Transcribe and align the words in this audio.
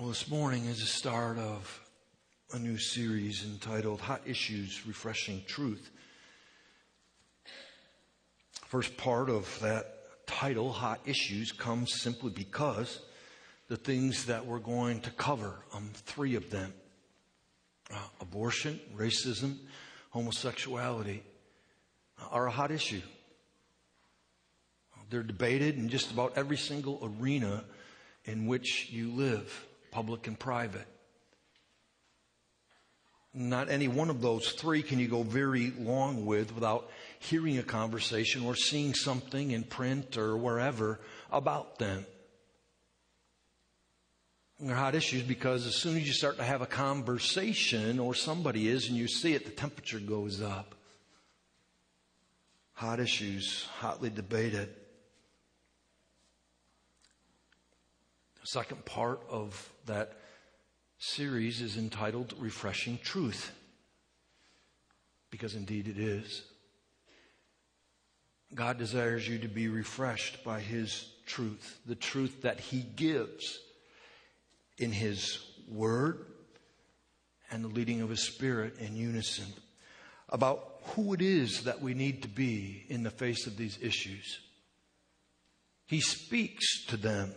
Well, 0.00 0.08
this 0.08 0.30
morning 0.30 0.64
is 0.64 0.78
the 0.78 0.86
start 0.86 1.36
of 1.36 1.78
a 2.54 2.58
new 2.58 2.78
series 2.78 3.44
entitled 3.44 4.00
Hot 4.00 4.22
Issues 4.24 4.86
Refreshing 4.86 5.42
Truth. 5.46 5.90
First 8.64 8.96
part 8.96 9.28
of 9.28 9.58
that 9.60 10.26
title, 10.26 10.72
Hot 10.72 11.00
Issues, 11.04 11.52
comes 11.52 12.00
simply 12.00 12.30
because 12.30 13.02
the 13.68 13.76
things 13.76 14.24
that 14.24 14.46
we're 14.46 14.58
going 14.58 15.02
to 15.02 15.10
cover, 15.10 15.56
um, 15.74 15.90
three 15.92 16.34
of 16.34 16.48
them 16.48 16.72
uh, 17.92 17.98
abortion, 18.22 18.80
racism, 18.96 19.58
homosexuality, 20.14 21.22
uh, 22.18 22.24
are 22.30 22.46
a 22.46 22.50
hot 22.50 22.70
issue. 22.70 23.02
They're 25.10 25.22
debated 25.22 25.76
in 25.76 25.90
just 25.90 26.10
about 26.10 26.32
every 26.36 26.56
single 26.56 27.14
arena 27.20 27.64
in 28.24 28.46
which 28.46 28.88
you 28.90 29.10
live 29.10 29.66
public 29.90 30.26
and 30.26 30.38
private. 30.38 30.86
Not 33.32 33.70
any 33.70 33.86
one 33.86 34.10
of 34.10 34.20
those 34.20 34.52
three 34.52 34.82
can 34.82 34.98
you 34.98 35.06
go 35.06 35.22
very 35.22 35.70
long 35.78 36.26
with 36.26 36.52
without 36.52 36.90
hearing 37.20 37.58
a 37.58 37.62
conversation 37.62 38.44
or 38.44 38.56
seeing 38.56 38.92
something 38.92 39.52
in 39.52 39.62
print 39.62 40.16
or 40.16 40.36
wherever 40.36 40.98
about 41.30 41.78
them. 41.78 42.06
They're 44.58 44.74
hot 44.74 44.94
issues 44.94 45.22
because 45.22 45.64
as 45.66 45.76
soon 45.76 45.96
as 45.96 46.06
you 46.06 46.12
start 46.12 46.36
to 46.36 46.44
have 46.44 46.60
a 46.60 46.66
conversation 46.66 47.98
or 47.98 48.14
somebody 48.14 48.68
is 48.68 48.88
and 48.88 48.96
you 48.96 49.08
see 49.08 49.32
it, 49.32 49.44
the 49.44 49.52
temperature 49.52 50.00
goes 50.00 50.42
up. 50.42 50.74
Hot 52.72 53.00
issues, 53.00 53.66
hotly 53.78 54.10
debated. 54.10 54.74
Second 58.52 58.84
part 58.84 59.20
of 59.30 59.70
that 59.86 60.16
series 60.98 61.60
is 61.60 61.76
entitled 61.76 62.34
Refreshing 62.36 62.98
Truth, 62.98 63.52
because 65.30 65.54
indeed 65.54 65.86
it 65.86 65.98
is. 65.98 66.42
God 68.52 68.76
desires 68.76 69.28
you 69.28 69.38
to 69.38 69.46
be 69.46 69.68
refreshed 69.68 70.42
by 70.42 70.58
His 70.58 71.12
truth, 71.26 71.78
the 71.86 71.94
truth 71.94 72.42
that 72.42 72.58
He 72.58 72.80
gives 72.80 73.60
in 74.78 74.90
His 74.90 75.38
Word 75.68 76.26
and 77.52 77.62
the 77.62 77.68
leading 77.68 78.00
of 78.00 78.10
His 78.10 78.26
Spirit 78.26 78.80
in 78.80 78.96
unison 78.96 79.46
about 80.28 80.80
who 80.96 81.14
it 81.14 81.22
is 81.22 81.62
that 81.64 81.80
we 81.80 81.94
need 81.94 82.22
to 82.22 82.28
be 82.28 82.84
in 82.88 83.04
the 83.04 83.10
face 83.12 83.46
of 83.46 83.56
these 83.56 83.78
issues. 83.80 84.40
He 85.86 86.00
speaks 86.00 86.84
to 86.86 86.96
them 86.96 87.32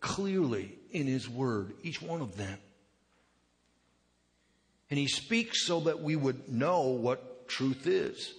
clearly 0.00 0.78
in 0.90 1.06
His 1.06 1.28
Word, 1.28 1.74
each 1.82 2.00
one 2.00 2.20
of 2.20 2.36
them. 2.36 2.58
And 4.90 4.98
He 4.98 5.08
speaks 5.08 5.66
so 5.66 5.80
that 5.80 6.00
we 6.00 6.16
would 6.16 6.48
know 6.48 6.82
what 6.88 7.48
truth 7.48 7.86
is. 7.86 8.34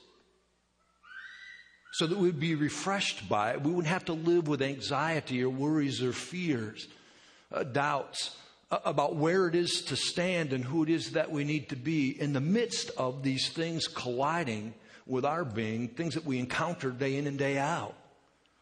So 1.94 2.08
that 2.08 2.18
we 2.18 2.28
would 2.28 2.40
be 2.40 2.56
refreshed 2.56 3.28
by 3.28 3.52
it. 3.52 3.62
We 3.62 3.72
wouldn't 3.72 3.88
have 3.88 4.06
to 4.06 4.14
live 4.14 4.48
with 4.48 4.62
anxiety 4.62 5.44
or 5.44 5.50
worries 5.50 6.02
or 6.02 6.14
fears, 6.14 6.88
uh, 7.52 7.64
doubts 7.64 8.38
uh, 8.72 8.80
about 8.86 9.16
where 9.16 9.48
it 9.48 9.56
is 9.56 9.82
to 9.86 9.96
stand 9.96 10.54
and 10.54 10.64
who 10.64 10.84
it 10.84 10.90
is 10.90 11.12
that 11.12 11.32
we 11.32 11.44
need 11.44 11.70
to 11.70 11.76
be 11.76 12.10
in 12.10 12.34
the 12.34 12.42
midst 12.42 12.92
of 12.98 13.23
these 13.23 13.50
things 13.50 13.88
colliding 13.88 14.73
with 15.08 15.26
our 15.26 15.44
being, 15.44 15.88
things 15.88 16.14
that 16.14 16.26
we 16.26 16.38
encounter 16.38 16.92
day 16.92 17.16
in 17.18 17.26
and 17.26 17.40
day 17.40 17.58
out. 17.58 17.96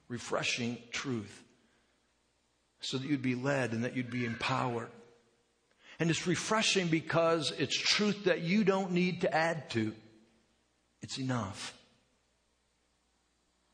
Refreshing 0.08 0.78
truth 0.92 1.44
so 2.80 2.98
that 2.98 3.08
you'd 3.08 3.22
be 3.22 3.36
led 3.36 3.74
and 3.74 3.84
that 3.84 3.96
you'd 3.96 4.12
be 4.12 4.26
empowered. 4.26 4.90
And 6.00 6.10
it's 6.10 6.28
refreshing 6.28 6.88
because 6.88 7.52
it's 7.58 7.76
truth 7.76 8.26
that 8.26 8.42
you 8.42 8.64
don't 8.64 8.92
need 8.92 9.22
to 9.22 9.34
add 9.34 9.70
to. 9.72 9.94
It's 11.02 11.18
enough. 11.18 11.74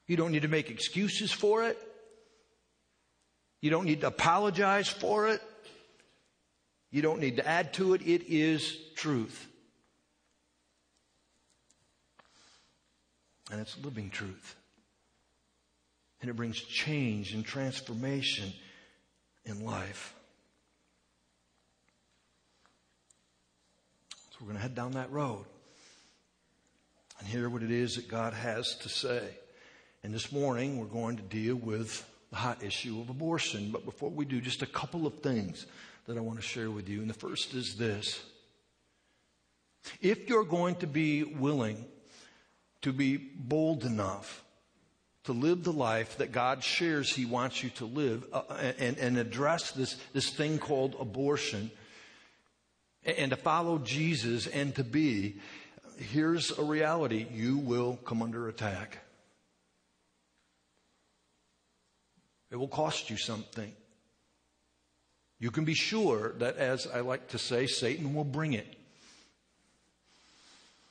You 0.08 0.18
don't 0.18 0.32
need 0.32 0.44
to 0.44 0.48
make 0.48 0.70
excuses 0.70 1.32
for 1.32 1.66
it. 1.66 1.78
You 3.62 3.70
don't 3.70 3.86
need 3.86 4.02
to 4.02 4.08
apologize 4.08 4.88
for 4.88 5.30
it. 5.30 5.42
You 6.92 7.02
don't 7.02 7.20
need 7.20 7.38
to 7.38 7.48
add 7.48 7.74
to 7.74 7.94
it. 7.94 8.02
It 8.02 8.24
is 8.28 8.78
truth. 8.96 9.48
And 13.52 13.60
it's 13.60 13.78
living 13.84 14.10
truth. 14.10 14.56
And 16.22 16.30
it 16.30 16.36
brings 16.36 16.62
change 16.62 17.34
and 17.34 17.44
transformation 17.44 18.54
in 19.46 19.66
life. 19.66 20.14
So 24.32 24.38
we're 24.42 24.48
going 24.48 24.58
to 24.58 24.62
head 24.62 24.76
down 24.76 24.94
that 24.94 25.12
road 25.12 25.46
and 27.20 27.28
hear 27.28 27.50
what 27.50 27.64
it 27.64 27.72
is 27.72 27.96
that 27.96 28.08
God 28.08 28.34
has 28.34 28.76
to 28.78 28.90
say. 28.90 29.22
And 30.04 30.14
this 30.14 30.32
morning 30.32 30.80
we're 30.80 30.86
going 30.86 31.18
to 31.18 31.24
deal 31.24 31.56
with 31.56 32.06
the 32.30 32.36
hot 32.38 32.64
issue 32.64 33.00
of 33.00 33.10
abortion. 33.10 33.70
But 33.72 33.86
before 33.86 34.10
we 34.10 34.26
do, 34.26 34.42
just 34.42 34.62
a 34.62 34.68
couple 34.68 35.06
of 35.06 35.20
things 35.20 35.66
that 36.08 36.18
I 36.18 36.22
want 36.22 36.40
to 36.40 36.46
share 36.46 36.72
with 36.72 36.90
you. 36.90 37.02
And 37.02 37.10
the 37.10 37.14
first 37.14 37.54
is 37.54 37.76
this. 37.78 38.22
If 40.02 40.30
you're 40.30 40.44
going 40.44 40.76
to 40.78 40.88
be 40.88 41.24
willing 41.24 41.86
to 42.82 42.92
be 42.92 43.18
bold 43.18 43.86
enough 43.86 44.43
to 45.26 45.32
live 45.32 45.64
the 45.64 45.74
life 45.74 46.18
that 46.18 46.32
God 46.32 46.64
shares 46.64 47.14
He 47.14 47.26
wants 47.26 47.64
you 47.64 47.70
to 47.72 47.86
live 47.86 48.26
uh, 48.34 48.42
and, 48.78 48.98
and 48.98 49.18
address 49.18 49.72
this, 49.72 49.96
this 50.14 50.30
thing 50.30 50.60
called 50.60 50.96
abortion 51.00 51.72
and 53.06 53.32
to 53.32 53.38
follow 53.38 53.80
Jesus 53.80 54.48
and 54.48 54.74
to 54.76 54.84
be, 54.84 55.36
here's 55.98 56.58
a 56.58 56.64
reality 56.64 57.28
you 57.34 57.58
will 57.58 57.98
come 58.06 58.22
under 58.22 58.48
attack. 58.48 59.00
It 62.52 62.56
will 62.58 62.68
cost 62.68 63.10
you 63.10 63.18
something. 63.18 63.74
You 65.40 65.52
can 65.52 65.66
be 65.66 65.74
sure 65.74 66.34
that, 66.38 66.58
as 66.58 66.88
I 66.88 67.02
like 67.02 67.30
to 67.30 67.38
say, 67.38 67.68
Satan 67.68 68.14
will 68.14 68.24
bring 68.24 68.54
it. 68.54 68.78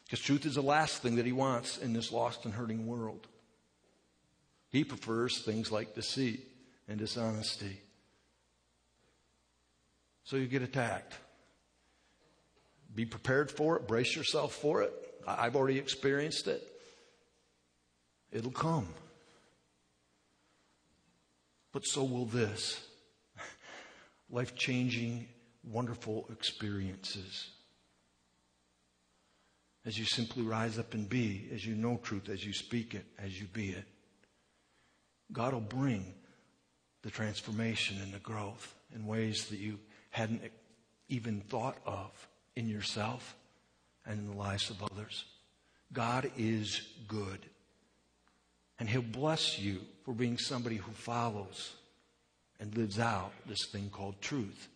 Because 0.04 0.20
truth 0.20 0.44
is 0.44 0.56
the 0.56 0.62
last 0.62 1.00
thing 1.00 1.16
that 1.16 1.25
he 1.25 1.32
wants 1.32 1.78
in 1.78 1.94
this 1.94 2.12
lost 2.12 2.44
and 2.44 2.53
hurting 2.53 2.87
world. 2.87 3.26
He 4.72 4.84
prefers 4.84 5.43
things 5.43 5.71
like 5.71 5.94
deceit 5.94 6.49
and 6.88 6.99
dishonesty. 6.99 7.78
So 10.25 10.37
you 10.37 10.47
get 10.47 10.62
attacked. 10.62 11.15
Be 12.94 13.05
prepared 13.05 13.50
for 13.50 13.77
it, 13.77 13.87
brace 13.87 14.16
yourself 14.16 14.55
for 14.55 14.82
it. 14.82 14.93
I've 15.27 15.56
already 15.56 15.78
experienced 15.78 16.49
it. 16.49 16.66
It'll 18.31 18.50
come. 18.50 18.88
But 21.72 21.87
so 21.87 22.03
will 22.05 22.27
this 22.27 22.82
life 24.31 24.55
changing, 24.55 25.28
wonderful 25.65 26.28
experiences. 26.32 27.50
As 29.84 29.99
you 29.99 30.05
simply 30.05 30.44
rise 30.44 30.78
up 30.78 30.94
and 30.94 31.09
be, 31.09 31.49
as 31.53 31.66
you 31.66 31.75
know 31.75 31.99
truth, 32.03 32.28
as 32.28 32.44
you 32.44 32.53
speak 32.53 32.94
it, 32.94 33.05
as 33.19 33.38
you 33.38 33.47
be 33.47 33.71
it. 33.71 33.84
God 35.32 35.53
will 35.53 35.60
bring 35.60 36.15
the 37.03 37.10
transformation 37.10 37.98
and 38.03 38.12
the 38.12 38.19
growth 38.19 38.75
in 38.94 39.06
ways 39.06 39.47
that 39.47 39.59
you 39.59 39.78
hadn't 40.10 40.43
even 41.09 41.41
thought 41.41 41.78
of 41.87 42.10
in 42.54 42.69
yourself 42.69 43.37
and 44.06 44.19
in 44.19 44.26
the 44.28 44.37
lives 44.37 44.70
of 44.70 44.82
others. 44.82 45.25
God 45.93 46.31
is 46.37 46.82
good. 47.09 47.38
And 48.78 48.88
He'll 48.88 49.03
bless 49.03 49.59
you 49.59 49.81
for 50.04 50.12
being 50.12 50.38
somebody 50.38 50.76
who 50.76 50.93
follows 50.93 51.75
and 52.59 52.76
lives 52.76 52.99
out 52.99 53.32
this 53.47 53.66
thing 53.70 53.91
called 53.91 54.20
truth. 54.20 54.69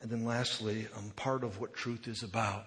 And 0.00 0.10
then 0.10 0.24
lastly, 0.24 0.86
um, 0.96 1.10
part 1.16 1.42
of 1.42 1.60
what 1.60 1.74
truth 1.74 2.06
is 2.06 2.22
about 2.22 2.64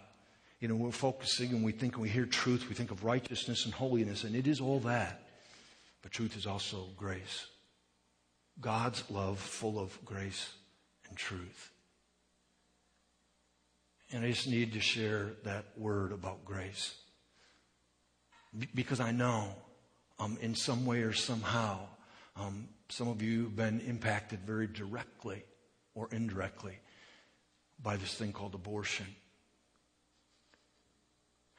you 0.61 0.67
know, 0.67 0.75
we're 0.75 0.91
focusing 0.91 1.49
and 1.49 1.65
we 1.65 1.71
think 1.71 1.95
and 1.95 2.03
we 2.03 2.09
hear 2.09 2.27
truth, 2.27 2.69
we 2.69 2.75
think 2.75 2.91
of 2.91 3.03
righteousness 3.03 3.65
and 3.65 3.73
holiness, 3.73 4.23
and 4.23 4.35
it 4.35 4.47
is 4.47 4.61
all 4.61 4.79
that. 4.81 5.23
But 6.03 6.11
truth 6.11 6.37
is 6.37 6.45
also 6.45 6.87
grace. 6.95 7.47
God's 8.61 9.03
love 9.09 9.39
full 9.39 9.79
of 9.79 9.97
grace 10.05 10.53
and 11.09 11.17
truth. 11.17 11.71
And 14.11 14.23
I 14.23 14.29
just 14.29 14.47
need 14.47 14.73
to 14.73 14.79
share 14.79 15.31
that 15.45 15.65
word 15.77 16.11
about 16.11 16.45
grace. 16.45 16.95
Because 18.75 18.99
I 18.99 19.11
know 19.11 19.47
um, 20.19 20.37
in 20.41 20.53
some 20.53 20.85
way 20.85 21.01
or 21.01 21.13
somehow, 21.13 21.79
um, 22.35 22.67
some 22.89 23.07
of 23.07 23.23
you 23.23 23.43
have 23.43 23.55
been 23.55 23.79
impacted 23.79 24.41
very 24.41 24.67
directly 24.67 25.43
or 25.95 26.07
indirectly 26.11 26.77
by 27.81 27.95
this 27.95 28.13
thing 28.13 28.31
called 28.31 28.53
abortion. 28.53 29.07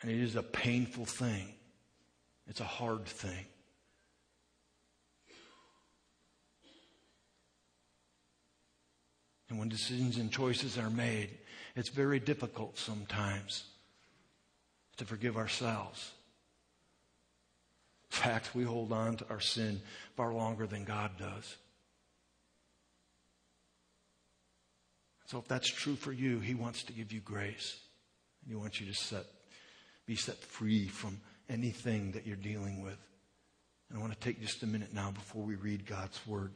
And 0.02 0.10
it 0.10 0.20
is 0.20 0.36
a 0.36 0.42
painful 0.42 1.04
thing. 1.04 1.54
It's 2.48 2.60
a 2.60 2.64
hard 2.64 3.06
thing. 3.06 3.46
And 9.48 9.58
when 9.58 9.68
decisions 9.68 10.16
and 10.16 10.32
choices 10.32 10.78
are 10.78 10.90
made, 10.90 11.30
it's 11.76 11.88
very 11.90 12.18
difficult 12.18 12.78
sometimes 12.78 13.64
to 14.96 15.04
forgive 15.04 15.36
ourselves. 15.36 16.10
In 18.10 18.16
fact, 18.16 18.54
we 18.54 18.64
hold 18.64 18.92
on 18.92 19.16
to 19.18 19.26
our 19.30 19.40
sin 19.40 19.80
far 20.16 20.32
longer 20.32 20.66
than 20.66 20.84
God 20.84 21.12
does. 21.18 21.56
So 25.26 25.38
if 25.38 25.48
that's 25.48 25.68
true 25.68 25.96
for 25.96 26.12
you, 26.12 26.40
He 26.40 26.54
wants 26.54 26.82
to 26.84 26.92
give 26.92 27.12
you 27.12 27.20
grace. 27.20 27.78
And 28.42 28.52
He 28.52 28.56
wants 28.56 28.80
you 28.80 28.86
to 28.86 28.94
set, 28.94 29.24
be 30.06 30.16
set 30.16 30.36
free 30.36 30.88
from 30.88 31.20
anything 31.48 32.12
that 32.12 32.26
you're 32.26 32.36
dealing 32.36 32.82
with. 32.82 32.98
And 33.88 33.98
I 33.98 34.00
want 34.00 34.12
to 34.12 34.20
take 34.20 34.40
just 34.40 34.62
a 34.62 34.66
minute 34.66 34.94
now 34.94 35.10
before 35.10 35.42
we 35.42 35.54
read 35.54 35.86
God's 35.86 36.18
word 36.26 36.52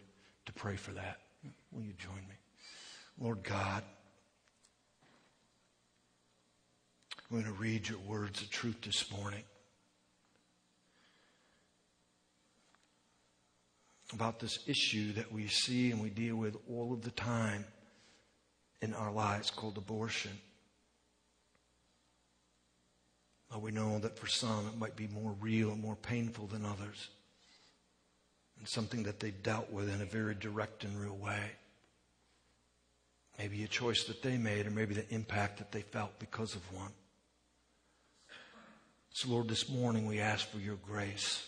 to 0.47 0.53
pray 0.53 0.77
for 0.77 0.93
that. 0.93 1.19
Will 1.73 1.83
you 1.83 1.93
join 1.99 2.15
me? 2.15 2.35
Lord 3.21 3.43
God, 3.43 3.83
I'm 7.31 7.43
going 7.43 7.45
to 7.45 7.61
read 7.61 7.89
your 7.89 7.99
words 7.99 8.41
of 8.41 8.51
truth 8.51 8.81
this 8.83 9.11
morning. 9.11 9.43
About 14.13 14.39
this 14.39 14.61
issue 14.67 15.13
that 15.15 15.33
we 15.33 15.49
see 15.49 15.91
and 15.91 16.01
we 16.01 16.11
deal 16.11 16.37
with 16.37 16.57
all 16.71 16.93
of 16.93 17.03
the 17.03 17.11
time 17.11 17.65
in 18.81 18.95
our 18.95 19.11
lives 19.11 19.51
called 19.51 19.77
abortion. 19.77 20.31
But 23.51 23.63
we 23.63 23.71
know 23.71 23.99
that 24.01 24.19
for 24.19 24.27
some 24.27 24.67
it 24.67 24.79
might 24.79 24.97
be 24.97 25.09
more 25.09 25.35
real 25.41 25.71
and 25.71 25.81
more 25.81 25.97
painful 25.97 26.47
than 26.47 26.65
others, 26.65 27.09
and 28.59 28.69
something 28.69 29.05
that 29.05 29.21
they 29.21 29.31
dealt 29.31 29.71
with 29.71 29.89
in 29.89 30.01
a 30.01 30.07
very 30.07 30.35
direct 30.35 30.85
and 30.85 31.01
real 31.01 31.17
way. 31.17 31.53
Maybe 33.39 33.63
a 33.65 33.69
choice 33.69 34.05
that 34.05 34.23
they 34.23 34.39
made, 34.39 34.67
or 34.67 34.71
maybe 34.71 34.95
the 34.95 35.09
impact 35.15 35.59
that 35.59 35.71
they 35.71 35.83
felt 35.83 36.19
because 36.19 36.55
of 36.55 36.73
one. 36.73 36.93
So, 39.11 39.31
Lord, 39.31 39.49
this 39.49 39.69
morning 39.69 40.07
we 40.07 40.21
ask 40.21 40.49
for 40.51 40.59
your 40.59 40.77
grace. 40.77 41.47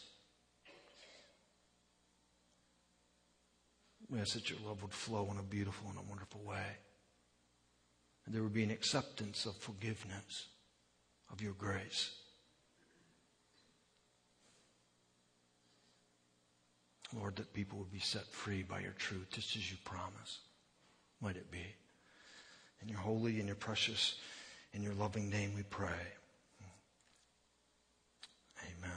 We 4.10 4.20
ask 4.20 4.34
that 4.34 4.48
your 4.48 4.58
love 4.66 4.82
would 4.82 4.92
flow 4.92 5.28
in 5.30 5.38
a 5.38 5.42
beautiful 5.42 5.88
and 5.90 5.98
a 5.98 6.02
wonderful 6.02 6.40
way 6.42 6.76
and 8.28 8.34
there 8.34 8.42
would 8.42 8.52
be 8.52 8.62
an 8.62 8.70
acceptance 8.70 9.46
of 9.46 9.56
forgiveness, 9.56 10.48
of 11.32 11.40
your 11.40 11.54
grace. 11.54 12.12
Lord, 17.16 17.36
that 17.36 17.52
people 17.54 17.78
would 17.78 17.92
be 17.92 17.98
set 17.98 18.26
free 18.26 18.62
by 18.62 18.80
your 18.80 18.92
truth, 18.92 19.28
just 19.30 19.56
as 19.56 19.70
you 19.70 19.78
promise. 19.84 20.40
Might 21.20 21.36
it 21.36 21.50
be. 21.50 21.64
In 22.82 22.88
your 22.88 22.98
holy 22.98 23.38
and 23.38 23.46
your 23.46 23.56
precious 23.56 24.16
in 24.72 24.82
your 24.82 24.94
loving 24.94 25.30
name 25.30 25.52
we 25.56 25.62
pray. 25.62 25.88
Amen. 28.62 28.90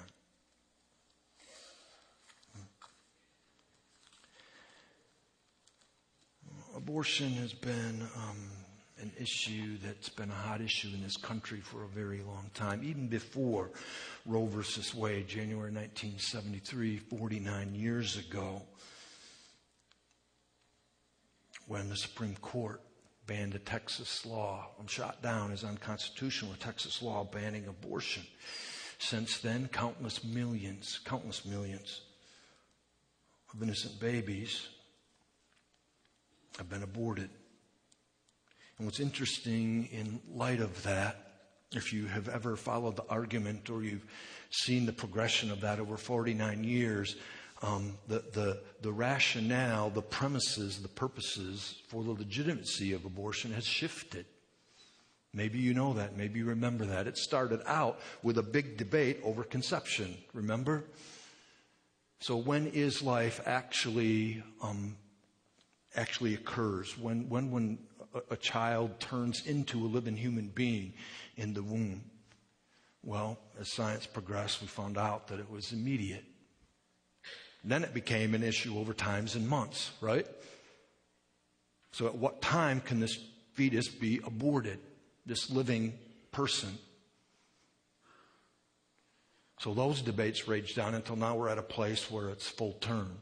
Abortion 6.75 7.31
has 7.33 7.53
been 7.53 8.01
um, 8.15 8.37
an 9.01 9.11
issue 9.19 9.77
that's 9.83 10.09
been 10.09 10.29
a 10.29 10.33
hot 10.33 10.61
issue 10.61 10.89
in 10.93 11.01
this 11.01 11.17
country 11.17 11.59
for 11.59 11.83
a 11.83 11.87
very 11.87 12.21
long 12.21 12.49
time, 12.53 12.81
even 12.83 13.07
before 13.07 13.71
Roe 14.25 14.45
versus 14.45 14.93
Wade, 14.93 15.27
January 15.27 15.71
1973, 15.71 16.97
49 16.97 17.75
years 17.75 18.17
ago, 18.17 18.61
when 21.67 21.89
the 21.89 21.95
Supreme 21.95 22.35
Court 22.41 22.81
banned 23.27 23.55
a 23.55 23.59
Texas 23.59 24.25
law, 24.25 24.67
um, 24.79 24.87
shot 24.87 25.21
down 25.21 25.51
as 25.51 25.63
unconstitutional, 25.63 26.53
a 26.53 26.57
Texas 26.57 27.01
law 27.01 27.23
banning 27.23 27.65
abortion. 27.67 28.23
Since 28.99 29.39
then, 29.39 29.67
countless 29.71 30.23
millions, 30.23 30.99
countless 31.05 31.45
millions 31.45 32.01
of 33.53 33.63
innocent 33.63 33.99
babies 33.99 34.67
have 36.57 36.69
been 36.69 36.83
aborted. 36.83 37.29
And 38.81 38.87
what's 38.87 38.99
interesting 38.99 39.89
in 39.91 40.19
light 40.33 40.59
of 40.59 40.81
that, 40.81 41.33
if 41.71 41.93
you 41.93 42.07
have 42.07 42.27
ever 42.27 42.55
followed 42.55 42.95
the 42.95 43.05
argument 43.09 43.69
or 43.69 43.83
you've 43.83 44.07
seen 44.49 44.87
the 44.87 44.91
progression 44.91 45.51
of 45.51 45.61
that 45.61 45.79
over 45.79 45.97
49 45.97 46.63
years, 46.63 47.15
um, 47.61 47.95
the, 48.07 48.23
the, 48.33 48.59
the 48.81 48.91
rationale, 48.91 49.91
the 49.91 50.01
premises, 50.01 50.81
the 50.81 50.87
purposes 50.87 51.75
for 51.89 52.03
the 52.03 52.09
legitimacy 52.09 52.93
of 52.93 53.05
abortion 53.05 53.51
has 53.51 53.67
shifted. 53.67 54.25
Maybe 55.31 55.59
you 55.59 55.75
know 55.75 55.93
that. 55.93 56.17
Maybe 56.17 56.39
you 56.39 56.45
remember 56.45 56.85
that. 56.85 57.05
It 57.05 57.19
started 57.19 57.61
out 57.67 57.99
with 58.23 58.39
a 58.39 58.43
big 58.43 58.77
debate 58.77 59.19
over 59.23 59.43
conception. 59.43 60.17
Remember? 60.33 60.85
So 62.19 62.35
when 62.35 62.65
is 62.65 63.03
life 63.03 63.41
actually 63.45 64.41
um, 64.59 64.97
actually 65.95 66.33
occurs? 66.33 66.97
When 66.97 67.29
when 67.29 67.51
when 67.51 67.77
a, 68.29 68.35
child 68.35 68.99
turns 68.99 69.45
into 69.45 69.79
a 69.79 69.87
living 69.87 70.15
human 70.15 70.47
being 70.47 70.93
in 71.37 71.53
the 71.53 71.63
womb? 71.63 72.03
Well, 73.03 73.39
as 73.59 73.71
science 73.71 74.05
progressed, 74.05 74.61
we 74.61 74.67
found 74.67 74.97
out 74.97 75.27
that 75.27 75.39
it 75.39 75.49
was 75.49 75.71
immediate. 75.71 76.25
then 77.63 77.83
it 77.83 77.93
became 77.93 78.33
an 78.33 78.43
issue 78.43 78.77
over 78.79 78.93
times 78.93 79.35
and 79.35 79.47
months, 79.47 79.91
right? 80.01 80.25
So 81.91 82.07
at 82.07 82.15
what 82.15 82.41
time 82.41 82.81
can 82.81 82.99
this 82.99 83.17
fetus 83.53 83.87
be 83.87 84.19
aborted, 84.23 84.79
this 85.25 85.49
living 85.49 85.93
person? 86.31 86.77
So 89.59 89.75
those 89.75 90.01
debates 90.01 90.47
raged 90.47 90.79
on 90.79 90.95
until 90.95 91.15
now 91.15 91.35
we're 91.35 91.49
at 91.49 91.59
a 91.59 91.63
place 91.63 92.09
where 92.09 92.29
it's 92.29 92.47
full 92.47 92.73
term. 92.81 93.19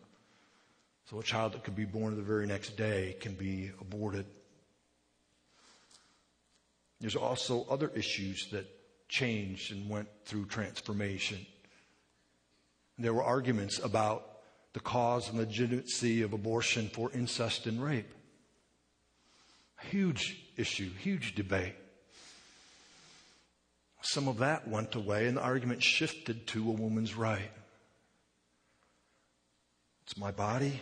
So 1.10 1.20
a 1.20 1.24
child 1.24 1.54
that 1.54 1.64
could 1.64 1.76
be 1.76 1.86
born 1.86 2.16
the 2.16 2.22
very 2.22 2.48
next 2.48 2.78
day 2.78 3.18
can 3.20 3.34
be 3.34 3.72
aborted. 3.82 4.26
There's 7.02 7.16
also 7.16 7.66
other 7.70 7.92
issues 7.96 8.50
that 8.52 8.68
changed 9.08 9.72
and 9.72 9.90
went 9.90 10.08
through 10.26 10.46
transformation. 10.46 11.46
There 12.98 13.14
were 13.14 13.24
arguments 13.24 13.80
about 13.80 14.26
the 14.74 14.80
cause 14.80 15.30
and 15.30 15.40
legitimacy 15.40 16.22
of 16.22 16.34
abortion 16.34 16.90
for 16.90 17.12
incest 17.12 17.66
and 17.66 17.82
rape. 17.82 18.14
Huge 19.90 20.38
issue, 20.58 20.90
huge 21.00 21.36
debate. 21.36 21.76
Some 24.02 24.28
of 24.28 24.38
that 24.40 24.68
went 24.68 24.96
away, 24.96 25.28
and 25.28 25.38
the 25.38 25.42
argument 25.42 25.82
shifted 25.82 26.48
to 26.48 26.70
a 26.70 26.74
woman's 26.74 27.16
right. 27.16 27.52
It's 30.04 30.18
my 30.18 30.32
body. 30.32 30.82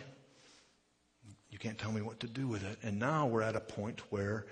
You 1.50 1.58
can't 1.58 1.78
tell 1.78 1.92
me 1.92 2.02
what 2.02 2.20
to 2.20 2.26
do 2.26 2.46
with 2.46 2.64
it. 2.64 2.78
And 2.82 2.98
now 2.98 3.26
we're 3.26 3.42
at 3.42 3.56
a 3.56 3.60
point 3.60 4.00
where 4.10 4.46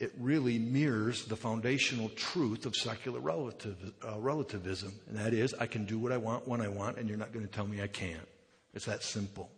it 0.00 0.12
really 0.18 0.58
mirrors 0.58 1.26
the 1.26 1.36
foundational 1.36 2.08
truth 2.10 2.64
of 2.64 2.74
secular 2.74 3.20
uh, 3.20 4.18
relativism. 4.18 4.94
And 5.06 5.18
that 5.18 5.34
is, 5.34 5.54
I 5.60 5.66
can 5.66 5.84
do 5.84 5.98
what 5.98 6.10
I 6.10 6.16
want 6.16 6.48
when 6.48 6.62
I 6.62 6.68
want, 6.68 6.96
and 6.96 7.06
you're 7.06 7.18
not 7.18 7.32
going 7.32 7.46
to 7.46 7.52
tell 7.52 7.66
me 7.66 7.82
I 7.82 7.86
can't. 7.86 8.26
It's 8.72 8.86
that 8.86 9.02
simple. 9.02 9.50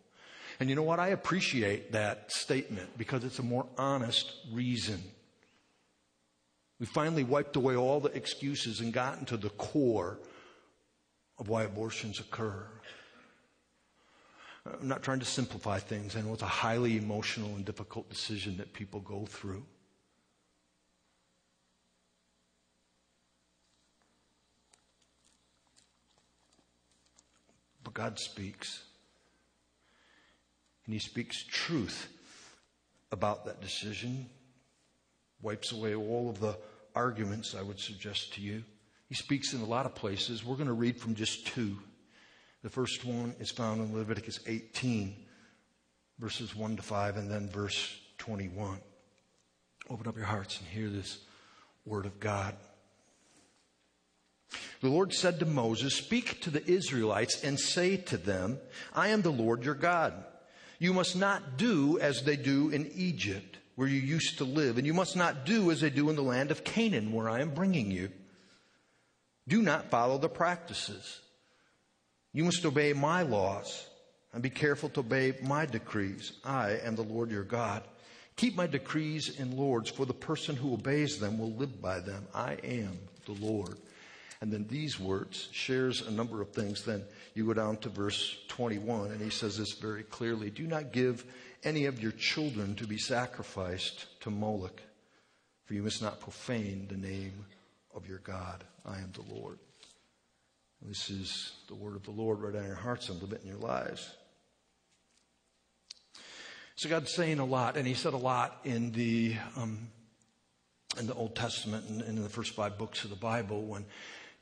And 0.59 0.69
you 0.69 0.75
know 0.75 0.83
what? 0.83 0.99
I 0.99 1.09
appreciate 1.09 1.93
that 1.93 2.33
statement 2.33 2.99
because 2.99 3.23
it's 3.23 3.39
a 3.39 3.43
more 3.45 3.67
honest 3.79 4.33
reason. 4.53 5.01
We 6.81 6.87
finally 6.87 7.23
wiped 7.23 7.55
away 7.55 7.77
all 7.77 8.01
the 8.01 8.11
excuses 8.11 8.81
and 8.81 8.93
gotten 8.93 9.25
to 9.27 9.37
the 9.37 9.51
core 9.51 10.19
of 11.39 11.49
why 11.49 11.63
abortions 11.63 12.19
occur. 12.19 12.67
I'm 14.67 14.89
not 14.89 15.05
trying 15.05 15.21
to 15.21 15.25
simplify 15.25 15.79
things. 15.79 16.17
I 16.17 16.23
know 16.23 16.33
it's 16.33 16.43
a 16.43 16.47
highly 16.47 16.97
emotional 16.97 17.55
and 17.55 17.65
difficult 17.65 18.09
decision 18.11 18.57
that 18.57 18.73
people 18.73 19.01
go 19.01 19.25
through. 19.27 19.65
But 27.93 28.03
God 28.03 28.19
speaks. 28.19 28.83
And 30.85 30.95
He 30.95 31.01
speaks 31.01 31.45
truth 31.45 32.09
about 33.11 33.45
that 33.45 33.61
decision, 33.61 34.27
wipes 35.43 35.73
away 35.73 35.95
all 35.95 36.31
of 36.31 36.41
the 36.41 36.57
arguments, 36.95 37.55
I 37.55 37.63
would 37.63 37.79
suggest 37.79 38.35
to 38.35 38.41
you. 38.41 38.65
He 39.09 39.15
speaks 39.15 39.53
in 39.53 39.61
a 39.61 39.67
lot 39.67 39.87
of 39.87 39.95
places. 39.95 40.45
We're 40.45 40.57
going 40.57 40.69
to 40.69 40.73
read 40.73 40.99
from 40.99 41.15
just 41.15 41.47
two. 41.47 41.79
The 42.63 42.71
first 42.71 43.05
one 43.05 43.35
is 43.39 43.51
found 43.51 43.81
in 43.81 43.97
Leviticus 43.97 44.41
18, 44.47 45.15
verses 46.19 46.57
1 46.57 46.77
to 46.77 46.83
5, 46.83 47.17
and 47.17 47.31
then 47.31 47.49
verse 47.51 47.95
21. 48.19 48.79
Open 49.91 50.09
up 50.09 50.17
your 50.17 50.27
hearts 50.27 50.59
and 50.59 50.69
hear 50.69 50.89
this 50.89 51.19
word 51.85 52.07
of 52.07 52.19
God. 52.21 52.57
The 54.81 54.89
Lord 54.89 55.13
said 55.13 55.39
to 55.39 55.47
Moses, 55.47 55.95
Speak 55.95 56.41
to 56.43 56.51
the 56.51 56.69
Israelites 56.69 57.43
and 57.43 57.59
say 57.59 57.97
to 57.97 58.17
them, 58.17 58.59
I 58.95 59.09
am 59.09 59.23
the 59.23 59.31
Lord 59.31 59.65
your 59.65 59.75
God. 59.75 60.13
You 60.79 60.93
must 60.93 61.15
not 61.17 61.57
do 61.57 61.99
as 62.01 62.23
they 62.23 62.37
do 62.37 62.71
in 62.71 62.91
Egypt, 62.95 63.59
where 63.77 63.89
you 63.89 64.01
used 64.01 64.39
to 64.39 64.45
live, 64.45 64.79
and 64.79 64.87
you 64.87 64.95
must 64.95 65.17
not 65.17 65.47
do 65.47 65.71
as 65.71 65.81
they 65.81 65.91
do 65.91 66.11
in 66.11 66.17
the 66.17 66.23
land 66.23 66.51
of 66.51 66.65
Canaan, 66.65 67.13
where 67.13 67.29
I 67.29 67.41
am 67.41 67.55
bringing 67.55 67.91
you. 67.91 68.11
Do 69.47 69.63
not 69.63 69.91
follow 69.91 70.19
the 70.19 70.29
practices. 70.29 71.21
You 72.33 72.45
must 72.45 72.65
obey 72.65 72.93
my 72.93 73.23
laws 73.23 73.87
and 74.33 74.43
be 74.43 74.51
careful 74.51 74.89
to 74.91 75.01
obey 75.01 75.35
my 75.43 75.67
decrees. 75.67 76.33
I 76.45 76.79
am 76.83 76.97
the 76.97 77.03
Lord 77.03 77.31
your 77.31 77.45
God. 77.45 77.85
Keep 78.37 78.57
my 78.57 78.67
decrees 78.67 79.39
and 79.39 79.55
lords, 79.55 79.91
for 79.91 80.07
the 80.07 80.15
person 80.15 80.57
who 80.57 80.73
obeys 80.73 81.19
them 81.19 81.39
will 81.39 81.53
live 81.53 81.83
by 81.83 82.01
them. 82.01 82.27
I 82.35 82.55
am 82.65 82.99
the 83.27 83.33
Lord. 83.33 83.77
And 84.43 84.53
then 84.53 84.67
these 84.69 84.99
words 84.99 85.49
shares 85.53 86.03
a 86.03 86.11
number 86.11 86.43
of 86.43 86.51
things. 86.51 86.85
Then 86.85 87.05
you 87.33 87.47
go 87.47 87.55
down 87.55 87.77
to 87.77 87.89
verse 87.89 88.37
21, 88.49 89.13
and 89.13 89.21
he 89.21 89.31
says 89.31 89.57
this 89.57 89.75
very 89.75 90.03
clearly 90.03 90.51
Do 90.51 90.67
not 90.67 90.91
give 90.93 91.25
any 91.63 91.85
of 91.85 92.03
your 92.03 92.11
children 92.11 92.75
to 92.75 92.87
be 92.89 92.99
sacrificed 92.99 94.21
to 94.23 94.31
Moloch, 94.31 94.83
for 95.65 95.75
you 95.75 95.85
must 95.85 96.03
not 96.03 96.19
profane 96.19 96.89
the 96.89 96.97
name 96.97 97.47
of 97.95 98.09
your 98.09 98.19
God. 98.19 98.65
I 98.85 98.97
am 98.97 99.13
the 99.13 99.33
Lord. 99.33 99.61
This 100.85 101.09
is 101.09 101.53
the 101.69 101.77
word 101.77 101.95
of 101.95 102.03
the 102.03 102.11
Lord 102.11 102.41
right 102.41 102.57
on 102.57 102.67
your 102.67 102.75
hearts 102.75 103.11
and 103.11 103.23
live 103.23 103.33
it 103.33 103.43
in 103.43 103.49
your 103.49 103.61
lives. 103.61 104.13
So 106.75 106.89
God's 106.89 107.15
saying 107.15 107.39
a 107.39 107.45
lot, 107.45 107.77
and 107.77 107.87
He 107.87 107.95
said 107.95 108.13
a 108.13 108.17
lot 108.17 108.59
in 108.65 108.91
the 108.91 109.37
um, 109.57 109.87
in 110.99 111.07
the 111.07 111.15
Old 111.15 111.37
Testament 111.37 111.89
and 111.89 112.03
in 112.03 112.21
the 112.25 112.29
first 112.29 112.57
five 112.57 112.77
books 112.77 113.05
of 113.05 113.11
the 113.11 113.17
Bible 113.17 113.63
when 113.63 113.85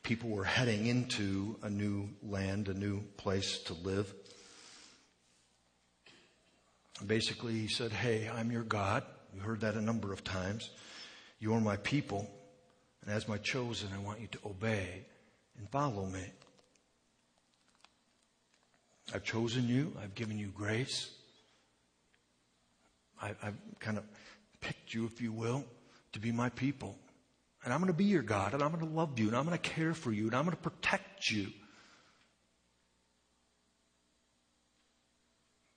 people 0.03 0.31
were 0.31 0.45
heading 0.45 0.87
into 0.87 1.57
a 1.63 1.71
new 1.71 2.09
land, 2.23 2.69
a 2.69 2.75
new 2.75 3.03
place 3.17 3.59
to 3.65 3.75
live. 3.75 4.13
Basically, 7.07 7.55
He 7.55 7.69
said, 7.69 7.93
"Hey, 7.93 8.29
I'm 8.29 8.51
your 8.51 8.65
God." 8.65 9.05
You 9.35 9.41
heard 9.41 9.61
that 9.61 9.75
a 9.75 9.81
number 9.81 10.13
of 10.13 10.25
times. 10.25 10.71
You 11.39 11.55
are 11.55 11.61
my 11.61 11.77
people, 11.77 12.29
and 13.03 13.11
as 13.11 13.29
my 13.29 13.39
chosen, 13.39 13.89
I 13.95 13.99
want 13.99 14.21
you 14.21 14.27
to 14.29 14.39
obey 14.45 15.07
and 15.57 15.69
follow 15.71 16.07
me. 16.07 16.25
I've 19.15 19.25
chosen 19.25 19.69
you. 19.69 19.97
I've 20.03 20.15
given 20.15 20.39
you 20.39 20.49
grace. 20.49 21.11
I, 23.21 23.29
have 23.41 23.55
kind 23.79 23.99
of 23.99 24.05
picked 24.61 24.95
you, 24.95 25.05
if 25.07 25.21
you 25.21 25.33
will, 25.33 25.65
to 26.13 26.21
be 26.21 26.33
my 26.33 26.49
people. 26.51 26.97
And 27.65 27.73
I'm 27.73 27.81
going 27.81 27.93
to 27.93 27.97
be 27.97 28.05
your 28.05 28.23
God, 28.23 28.55
and 28.55 28.63
I'm 28.63 28.73
going 28.73 28.87
to 28.87 28.95
love 28.95 29.19
you, 29.19 29.29
and 29.29 29.37
I'm 29.37 29.45
going 29.45 29.59
to 29.59 29.71
care 29.71 29.93
for 29.93 30.11
you, 30.11 30.27
and 30.27 30.35
I'm 30.35 30.45
going 30.45 30.57
to 30.57 30.63
protect 30.63 31.31
you. 31.31 31.49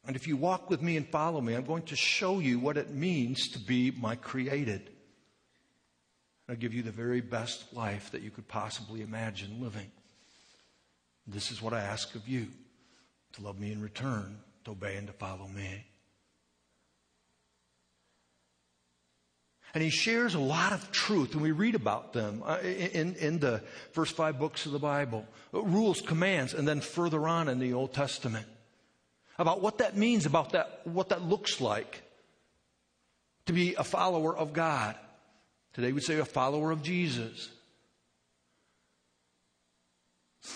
And 0.06 0.16
if 0.16 0.28
you 0.28 0.36
walk 0.36 0.70
with 0.70 0.82
me 0.82 0.98
and 0.98 1.08
follow 1.08 1.40
me, 1.40 1.54
I'm 1.54 1.66
going 1.66 1.84
to 1.84 1.96
show 1.96 2.40
you 2.40 2.60
what 2.60 2.78
it 2.78 2.92
means 2.92 3.50
to 3.50 3.60
be 3.60 3.92
my 3.92 4.16
created. 4.16 4.90
I'll 6.50 6.56
give 6.56 6.74
you 6.74 6.84
the 6.84 6.92
very 6.92 7.22
best 7.22 7.74
life 7.74 8.12
that 8.12 8.22
you 8.22 8.30
could 8.30 8.48
possibly 8.48 9.02
imagine 9.02 9.62
living. 9.62 9.90
This 11.26 11.52
is 11.52 11.62
what 11.62 11.74
I 11.74 11.80
ask 11.80 12.16
of 12.16 12.28
you 12.28 12.48
to 13.34 13.42
love 13.42 13.60
me 13.60 13.72
in 13.72 13.82
return, 13.82 14.40
to 14.66 14.72
obey 14.72 14.98
and 14.98 15.08
to 15.08 15.14
follow 15.14 15.48
me. 15.48 15.86
And 19.74 19.84
he 19.84 19.90
shares 19.90 20.36
a 20.36 20.40
lot 20.40 20.72
of 20.72 20.92
truth, 20.92 21.34
and 21.34 21.42
we 21.42 21.52
read 21.52 21.74
about 21.74 22.14
them 22.14 22.44
uh, 22.46 22.60
in, 22.62 23.16
in 23.16 23.40
the 23.40 23.62
first 23.92 24.16
five 24.16 24.38
books 24.38 24.68
of 24.68 24.72
the 24.72 24.80
Bible 24.80 25.26
rules, 25.52 26.02
commands, 26.02 26.54
and 26.54 26.68
then 26.68 26.80
further 26.80 27.28
on 27.28 27.48
in 27.48 27.60
the 27.60 27.74
Old 27.74 27.94
Testament 27.94 28.46
about 29.40 29.62
what 29.62 29.80
that 29.80 29.98
means, 29.98 30.26
about 30.26 30.52
that, 30.52 30.82
what 30.86 31.10
that 31.10 31.24
looks 31.24 31.60
like 31.60 32.04
to 33.46 33.54
be 33.54 33.76
a 33.76 33.84
follower 33.84 34.36
of 34.36 34.54
God. 34.54 34.96
Today 35.74 35.92
we'd 35.92 36.04
say 36.04 36.20
a 36.20 36.26
follower 36.26 36.72
of 36.72 36.84
Jesus. 36.84 37.50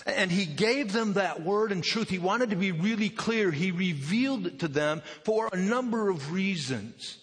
And 0.06 0.30
he 0.30 0.44
gave 0.44 0.92
them 0.92 1.14
that 1.14 1.42
word 1.42 1.72
and 1.72 1.82
truth. 1.82 2.08
He 2.10 2.18
wanted 2.18 2.50
to 2.50 2.56
be 2.56 2.72
really 2.72 3.08
clear. 3.08 3.50
He 3.50 3.70
revealed 3.70 4.46
it 4.46 4.60
to 4.60 4.68
them 4.68 5.02
for 5.24 5.48
a 5.52 5.56
number 5.56 6.08
of 6.08 6.30
reasons. 6.30 7.18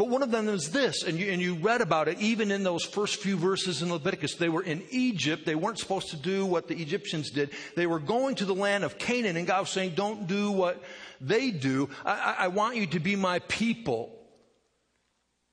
But 0.00 0.08
one 0.08 0.22
of 0.22 0.30
them 0.30 0.48
is 0.48 0.70
this, 0.70 1.02
and 1.02 1.18
you, 1.18 1.30
and 1.30 1.42
you 1.42 1.56
read 1.56 1.82
about 1.82 2.08
it 2.08 2.18
even 2.20 2.50
in 2.50 2.62
those 2.62 2.86
first 2.86 3.16
few 3.16 3.36
verses 3.36 3.82
in 3.82 3.92
Leviticus. 3.92 4.36
They 4.36 4.48
were 4.48 4.62
in 4.62 4.82
Egypt. 4.88 5.44
They 5.44 5.54
weren't 5.54 5.78
supposed 5.78 6.08
to 6.08 6.16
do 6.16 6.46
what 6.46 6.68
the 6.68 6.80
Egyptians 6.80 7.30
did. 7.30 7.50
They 7.76 7.86
were 7.86 7.98
going 7.98 8.36
to 8.36 8.46
the 8.46 8.54
land 8.54 8.82
of 8.82 8.96
Canaan, 8.96 9.36
and 9.36 9.46
God 9.46 9.60
was 9.60 9.68
saying, 9.68 9.92
Don't 9.96 10.26
do 10.26 10.52
what 10.52 10.82
they 11.20 11.50
do. 11.50 11.90
I, 12.02 12.36
I 12.38 12.48
want 12.48 12.76
you 12.76 12.86
to 12.86 12.98
be 12.98 13.14
my 13.14 13.40
people. 13.40 14.18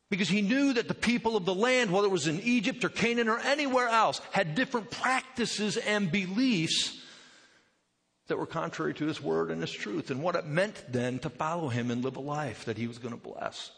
Because 0.10 0.30
he 0.30 0.42
knew 0.42 0.72
that 0.72 0.88
the 0.88 0.94
people 0.94 1.36
of 1.36 1.44
the 1.44 1.54
land, 1.54 1.92
whether 1.92 2.08
it 2.08 2.12
was 2.12 2.28
in 2.28 2.40
Egypt 2.40 2.86
or 2.86 2.90
Canaan 2.90 3.28
or 3.28 3.40
anywhere 3.40 3.90
else, 3.90 4.22
had 4.32 4.56
different 4.56 4.92
practices 4.92 5.76
and 5.76 6.10
beliefs 6.10 6.98
that 8.28 8.38
were 8.38 8.46
contrary 8.46 8.94
to 8.94 9.08
his 9.08 9.22
word 9.22 9.52
and 9.52 9.60
his 9.60 9.74
truth, 9.74 10.10
and 10.10 10.24
what 10.24 10.38
it 10.38 10.46
meant 10.46 10.86
then 10.88 11.20
to 11.20 11.30
follow 11.30 11.68
him 11.68 11.92
and 11.92 12.02
live 12.02 12.16
a 12.16 12.22
life 12.22 12.64
that 12.64 12.78
he 12.78 12.88
was 12.88 12.98
going 12.98 13.14
to 13.14 13.22
bless. 13.22 13.72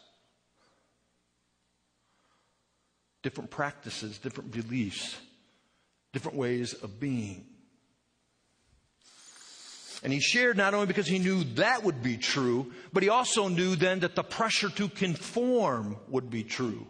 Different 3.22 3.50
practices, 3.50 4.18
different 4.18 4.50
beliefs, 4.50 5.18
different 6.12 6.36
ways 6.36 6.72
of 6.74 6.98
being. 6.98 7.46
And 10.02 10.12
he 10.12 10.20
shared 10.20 10.56
not 10.56 10.72
only 10.72 10.86
because 10.86 11.06
he 11.06 11.18
knew 11.18 11.44
that 11.56 11.84
would 11.84 12.02
be 12.02 12.16
true, 12.16 12.72
but 12.92 13.02
he 13.02 13.10
also 13.10 13.48
knew 13.48 13.76
then 13.76 14.00
that 14.00 14.14
the 14.14 14.22
pressure 14.22 14.70
to 14.70 14.88
conform 14.88 15.98
would 16.08 16.30
be 16.30 16.42
true. 16.42 16.86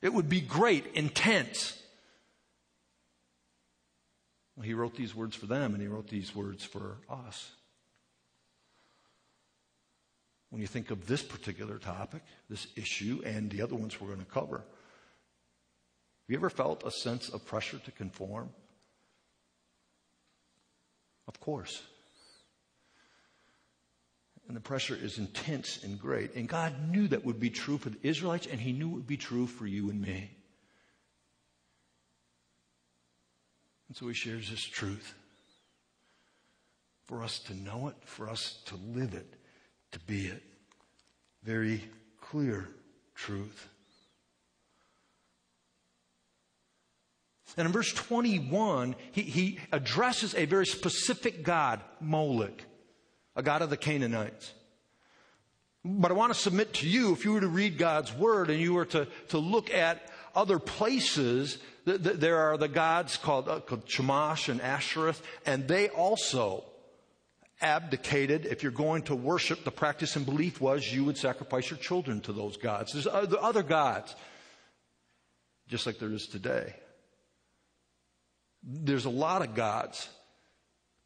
It 0.00 0.12
would 0.12 0.28
be 0.28 0.40
great, 0.40 0.86
intense. 0.94 1.78
Well, 4.56 4.64
he 4.64 4.74
wrote 4.74 4.96
these 4.96 5.14
words 5.14 5.36
for 5.36 5.46
them, 5.46 5.74
and 5.74 5.82
he 5.82 5.88
wrote 5.88 6.08
these 6.08 6.34
words 6.34 6.64
for 6.64 6.98
us. 7.10 7.50
When 10.50 10.60
you 10.60 10.68
think 10.68 10.90
of 10.90 11.06
this 11.06 11.22
particular 11.22 11.78
topic, 11.78 12.22
this 12.48 12.66
issue, 12.76 13.22
and 13.26 13.50
the 13.50 13.60
other 13.60 13.74
ones 13.74 14.00
we're 14.00 14.08
going 14.08 14.20
to 14.20 14.24
cover, 14.24 14.62
have 16.24 16.32
you 16.32 16.38
ever 16.38 16.48
felt 16.48 16.84
a 16.84 16.90
sense 16.90 17.28
of 17.28 17.44
pressure 17.44 17.78
to 17.78 17.90
conform? 17.90 18.48
Of 21.28 21.38
course. 21.38 21.82
And 24.48 24.56
the 24.56 24.60
pressure 24.60 24.96
is 24.96 25.18
intense 25.18 25.84
and 25.84 26.00
great. 26.00 26.34
And 26.34 26.48
God 26.48 26.90
knew 26.90 27.08
that 27.08 27.26
would 27.26 27.38
be 27.38 27.50
true 27.50 27.76
for 27.76 27.90
the 27.90 27.98
Israelites, 28.02 28.46
and 28.46 28.58
He 28.58 28.72
knew 28.72 28.88
it 28.90 28.94
would 28.94 29.06
be 29.06 29.18
true 29.18 29.46
for 29.46 29.66
you 29.66 29.90
and 29.90 30.00
me. 30.00 30.30
And 33.88 33.96
so 33.96 34.08
He 34.08 34.14
shares 34.14 34.48
this 34.48 34.64
truth 34.64 35.14
for 37.06 37.22
us 37.22 37.38
to 37.40 37.54
know 37.54 37.88
it, 37.88 37.96
for 38.06 38.30
us 38.30 38.62
to 38.66 38.76
live 38.76 39.12
it, 39.12 39.34
to 39.92 40.00
be 40.00 40.26
it. 40.26 40.42
Very 41.42 41.82
clear 42.20 42.68
truth. 43.14 43.68
And 47.56 47.66
in 47.66 47.72
verse 47.72 47.92
21, 47.92 48.96
he, 49.12 49.22
he 49.22 49.58
addresses 49.70 50.34
a 50.34 50.44
very 50.44 50.66
specific 50.66 51.42
God, 51.42 51.80
Moloch, 52.00 52.62
a 53.36 53.42
God 53.42 53.62
of 53.62 53.70
the 53.70 53.76
Canaanites. 53.76 54.52
But 55.84 56.10
I 56.10 56.14
want 56.14 56.32
to 56.32 56.38
submit 56.38 56.74
to 56.74 56.88
you, 56.88 57.12
if 57.12 57.24
you 57.24 57.32
were 57.32 57.40
to 57.40 57.48
read 57.48 57.76
God's 57.76 58.12
word 58.12 58.48
and 58.48 58.58
you 58.58 58.74
were 58.74 58.86
to, 58.86 59.06
to 59.28 59.38
look 59.38 59.72
at 59.72 60.10
other 60.34 60.58
places, 60.58 61.58
th- 61.84 62.02
th- 62.02 62.16
there 62.16 62.38
are 62.38 62.56
the 62.56 62.68
gods 62.68 63.18
called, 63.18 63.48
uh, 63.48 63.60
called 63.60 63.82
and 63.84 64.60
Ashereth, 64.60 65.20
and 65.44 65.68
they 65.68 65.90
also 65.90 66.64
abdicated. 67.60 68.46
If 68.46 68.62
you're 68.62 68.72
going 68.72 69.02
to 69.04 69.14
worship, 69.14 69.62
the 69.64 69.70
practice 69.70 70.16
and 70.16 70.24
belief 70.24 70.60
was 70.60 70.90
you 70.90 71.04
would 71.04 71.18
sacrifice 71.18 71.70
your 71.70 71.78
children 71.78 72.20
to 72.22 72.32
those 72.32 72.56
gods. 72.56 72.92
There's 72.92 73.06
other, 73.06 73.38
other 73.40 73.62
gods, 73.62 74.16
just 75.68 75.86
like 75.86 75.98
there 75.98 76.12
is 76.12 76.26
today. 76.26 76.74
There's 78.66 79.04
a 79.04 79.10
lot 79.10 79.42
of 79.42 79.54
gods 79.54 80.08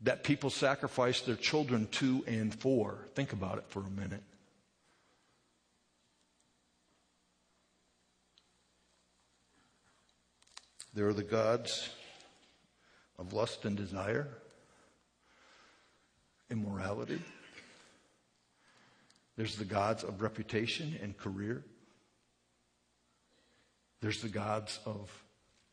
that 0.02 0.22
people 0.22 0.48
sacrifice 0.48 1.22
their 1.22 1.34
children 1.34 1.88
to 1.92 2.22
and 2.26 2.54
for. 2.54 2.98
Think 3.14 3.32
about 3.32 3.58
it 3.58 3.64
for 3.68 3.80
a 3.80 3.90
minute. 3.90 4.22
There 10.94 11.08
are 11.08 11.12
the 11.12 11.24
gods 11.24 11.90
of 13.18 13.32
lust 13.32 13.64
and 13.64 13.76
desire, 13.76 14.28
immorality. 16.50 17.20
There's 19.36 19.56
the 19.56 19.64
gods 19.64 20.04
of 20.04 20.22
reputation 20.22 20.98
and 21.02 21.16
career. 21.16 21.64
There's 24.00 24.22
the 24.22 24.28
gods 24.28 24.78
of 24.86 25.10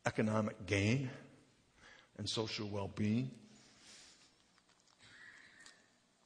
economic 0.04 0.66
gain 0.66 1.10
and 2.18 2.28
social 2.28 2.68
well 2.68 2.90
being. 2.94 3.30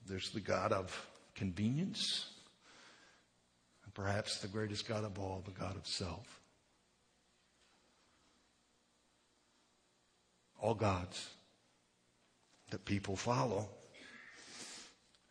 There's 0.07 0.31
the 0.31 0.41
God 0.41 0.73
of 0.73 1.07
convenience 1.35 2.31
and 3.85 3.95
perhaps 3.95 4.39
the 4.39 4.49
greatest 4.49 4.89
God 4.89 5.05
of 5.05 5.19
all, 5.19 5.43
the 5.45 5.53
God 5.53 5.77
of 5.77 5.87
self. 5.87 6.41
All 10.61 10.75
gods 10.75 11.31
that 12.71 12.85
people 12.85 13.17
follow 13.17 13.69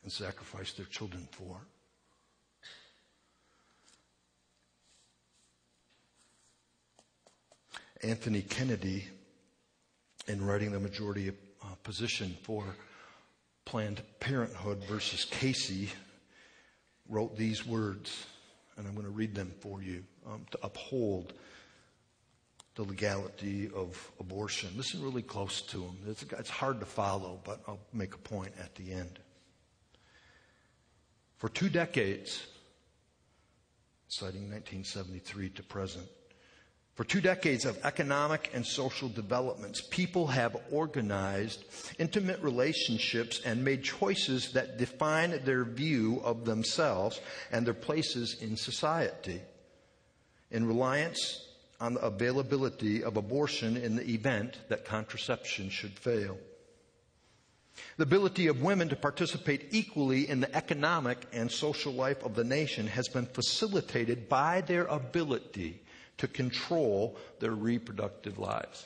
and 0.03 0.11
sacrifice 0.11 0.73
their 0.73 0.85
children 0.85 1.27
for. 1.31 1.57
Anthony 8.01 8.41
Kennedy, 8.41 9.07
in 10.29 10.45
writing 10.45 10.71
the 10.71 10.79
majority 10.79 11.29
uh, 11.29 11.65
position 11.83 12.37
for 12.43 12.63
Planned 13.65 14.01
Parenthood 14.19 14.83
versus 14.87 15.25
Casey, 15.25 15.89
wrote 17.09 17.35
these 17.35 17.65
words, 17.65 18.25
and 18.77 18.87
I'm 18.87 18.93
going 18.93 19.05
to 19.05 19.11
read 19.11 19.33
them 19.33 19.51
for 19.59 19.81
you 19.81 20.03
um, 20.27 20.45
to 20.51 20.59
uphold 20.63 21.33
the 22.75 22.83
legality 22.83 23.71
of 23.75 24.11
abortion. 24.19 24.69
Listen 24.77 25.03
really 25.03 25.23
close 25.23 25.61
to 25.63 25.77
them. 25.77 25.97
It's, 26.07 26.23
it's 26.23 26.49
hard 26.49 26.79
to 26.79 26.85
follow, 26.85 27.39
but 27.43 27.61
I'll 27.67 27.79
make 27.91 28.13
a 28.13 28.19
point 28.19 28.53
at 28.59 28.75
the 28.75 28.93
end. 28.93 29.19
For 31.37 31.49
two 31.49 31.69
decades, 31.69 32.45
citing 34.07 34.43
1973 34.43 35.49
to 35.49 35.63
present, 35.63 36.07
for 36.99 37.05
two 37.05 37.21
decades 37.21 37.63
of 37.63 37.79
economic 37.85 38.51
and 38.53 38.65
social 38.65 39.07
developments, 39.07 39.79
people 39.79 40.27
have 40.27 40.57
organized 40.69 41.63
intimate 41.97 42.41
relationships 42.41 43.39
and 43.45 43.63
made 43.63 43.81
choices 43.81 44.51
that 44.51 44.77
define 44.77 45.41
their 45.45 45.63
view 45.63 46.19
of 46.25 46.43
themselves 46.43 47.21
and 47.53 47.65
their 47.65 47.73
places 47.73 48.41
in 48.41 48.57
society. 48.57 49.39
In 50.51 50.67
reliance 50.67 51.47
on 51.79 51.93
the 51.93 52.01
availability 52.01 53.01
of 53.01 53.15
abortion 53.15 53.77
in 53.77 53.95
the 53.95 54.05
event 54.09 54.57
that 54.67 54.83
contraception 54.83 55.69
should 55.69 55.97
fail. 55.97 56.37
The 57.95 58.03
ability 58.03 58.47
of 58.47 58.61
women 58.61 58.89
to 58.89 58.97
participate 58.97 59.67
equally 59.71 60.27
in 60.27 60.41
the 60.41 60.53
economic 60.53 61.19
and 61.31 61.49
social 61.49 61.93
life 61.93 62.25
of 62.25 62.35
the 62.35 62.43
nation 62.43 62.87
has 62.87 63.07
been 63.07 63.25
facilitated 63.25 64.27
by 64.27 64.59
their 64.59 64.83
ability 64.87 65.81
to 66.19 66.27
control 66.27 67.17
their 67.39 67.51
reproductive 67.51 68.37
lives. 68.37 68.85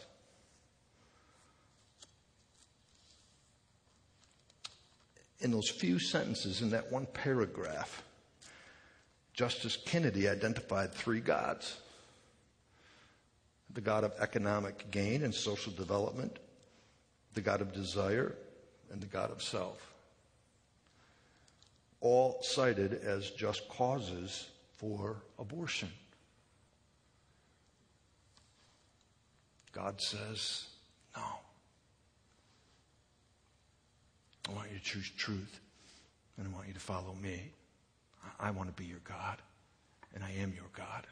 In 5.39 5.51
those 5.51 5.69
few 5.69 5.99
sentences 5.99 6.61
in 6.61 6.69
that 6.69 6.91
one 6.91 7.05
paragraph, 7.07 8.01
Justice 9.33 9.77
Kennedy 9.85 10.29
identified 10.29 10.93
three 10.93 11.19
gods 11.19 11.77
the 13.73 13.81
God 13.81 14.03
of 14.03 14.13
economic 14.19 14.91
gain 14.91 15.23
and 15.23 15.33
social 15.33 15.73
development, 15.73 16.37
the 17.33 17.41
God 17.41 17.59
of 17.59 17.73
desire, 17.73 18.35
and 18.91 19.01
the 19.01 19.07
God 19.07 19.31
of 19.31 19.41
self. 19.41 19.91
All 21.99 22.37
cited 22.43 22.93
as 22.93 23.31
just 23.31 23.67
causes 23.69 24.47
for 24.77 25.23
abortion. 25.39 25.89
God 29.73 29.99
says, 29.99 30.65
no. 31.15 31.23
I 34.49 34.53
want 34.53 34.71
you 34.71 34.77
to 34.77 34.83
choose 34.83 35.09
truth, 35.17 35.59
and 36.37 36.47
I 36.47 36.51
want 36.55 36.67
you 36.67 36.73
to 36.73 36.79
follow 36.79 37.15
me. 37.21 37.51
I 38.39 38.51
want 38.51 38.75
to 38.75 38.81
be 38.81 38.87
your 38.87 39.01
God, 39.03 39.37
and 40.13 40.23
I 40.23 40.31
am 40.41 40.53
your 40.53 40.69
God. 40.75 41.07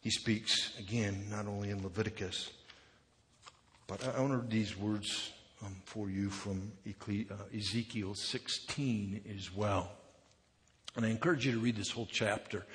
He 0.00 0.10
speaks 0.10 0.76
again, 0.78 1.26
not 1.30 1.46
only 1.46 1.70
in 1.70 1.82
Leviticus, 1.82 2.50
but 3.86 4.04
I 4.06 4.18
honor 4.20 4.42
these 4.48 4.76
words 4.76 5.32
um, 5.64 5.76
for 5.84 6.10
you 6.10 6.28
from 6.28 6.72
uh, 6.86 7.34
Ezekiel 7.56 8.14
16 8.14 9.20
as 9.36 9.54
well. 9.54 9.92
And 10.96 11.06
I 11.06 11.10
encourage 11.10 11.46
you 11.46 11.52
to 11.52 11.58
read 11.58 11.76
this 11.76 11.90
whole 11.90 12.08
chapter. 12.10 12.66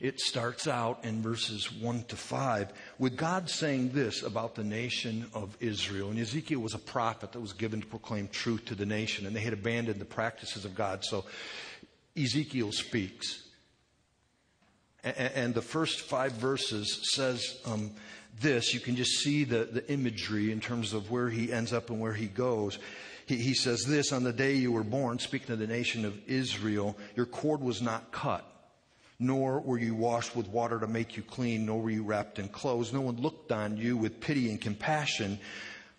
It 0.00 0.20
starts 0.20 0.66
out 0.66 1.04
in 1.04 1.22
verses 1.22 1.72
1 1.72 2.04
to 2.08 2.16
5 2.16 2.72
with 2.98 3.16
God 3.16 3.48
saying 3.48 3.90
this 3.90 4.22
about 4.22 4.54
the 4.54 4.64
nation 4.64 5.26
of 5.34 5.56
Israel. 5.60 6.10
And 6.10 6.18
Ezekiel 6.18 6.60
was 6.60 6.74
a 6.74 6.78
prophet 6.78 7.32
that 7.32 7.40
was 7.40 7.52
given 7.52 7.80
to 7.80 7.86
proclaim 7.86 8.28
truth 8.28 8.66
to 8.66 8.74
the 8.74 8.86
nation, 8.86 9.26
and 9.26 9.34
they 9.34 9.40
had 9.40 9.52
abandoned 9.52 10.00
the 10.00 10.04
practices 10.04 10.64
of 10.64 10.74
God. 10.74 11.04
So 11.04 11.24
Ezekiel 12.16 12.72
speaks. 12.72 13.42
And 15.04 15.54
the 15.54 15.62
first 15.62 16.00
five 16.00 16.32
verses 16.32 17.12
says 17.14 17.60
um, 17.64 17.92
this. 18.40 18.74
You 18.74 18.80
can 18.80 18.96
just 18.96 19.20
see 19.20 19.44
the, 19.44 19.64
the 19.64 19.88
imagery 19.90 20.50
in 20.50 20.60
terms 20.60 20.92
of 20.92 21.10
where 21.12 21.28
he 21.28 21.52
ends 21.52 21.72
up 21.72 21.90
and 21.90 22.00
where 22.00 22.12
he 22.12 22.26
goes. 22.26 22.78
He, 23.26 23.36
he 23.36 23.54
says 23.54 23.84
this 23.84 24.12
On 24.12 24.24
the 24.24 24.32
day 24.32 24.54
you 24.54 24.72
were 24.72 24.82
born, 24.82 25.18
speaking 25.20 25.48
to 25.48 25.56
the 25.56 25.66
nation 25.66 26.04
of 26.04 26.18
Israel, 26.26 26.96
your 27.14 27.26
cord 27.26 27.60
was 27.60 27.80
not 27.80 28.10
cut, 28.10 28.44
nor 29.18 29.60
were 29.60 29.78
you 29.78 29.94
washed 29.94 30.36
with 30.36 30.48
water 30.48 30.78
to 30.80 30.86
make 30.86 31.16
you 31.16 31.22
clean, 31.22 31.66
nor 31.66 31.82
were 31.82 31.90
you 31.90 32.04
wrapped 32.04 32.38
in 32.38 32.48
clothes. 32.48 32.92
No 32.92 33.00
one 33.00 33.16
looked 33.16 33.52
on 33.52 33.76
you 33.76 33.96
with 33.96 34.20
pity 34.20 34.50
and 34.50 34.60
compassion. 34.60 35.38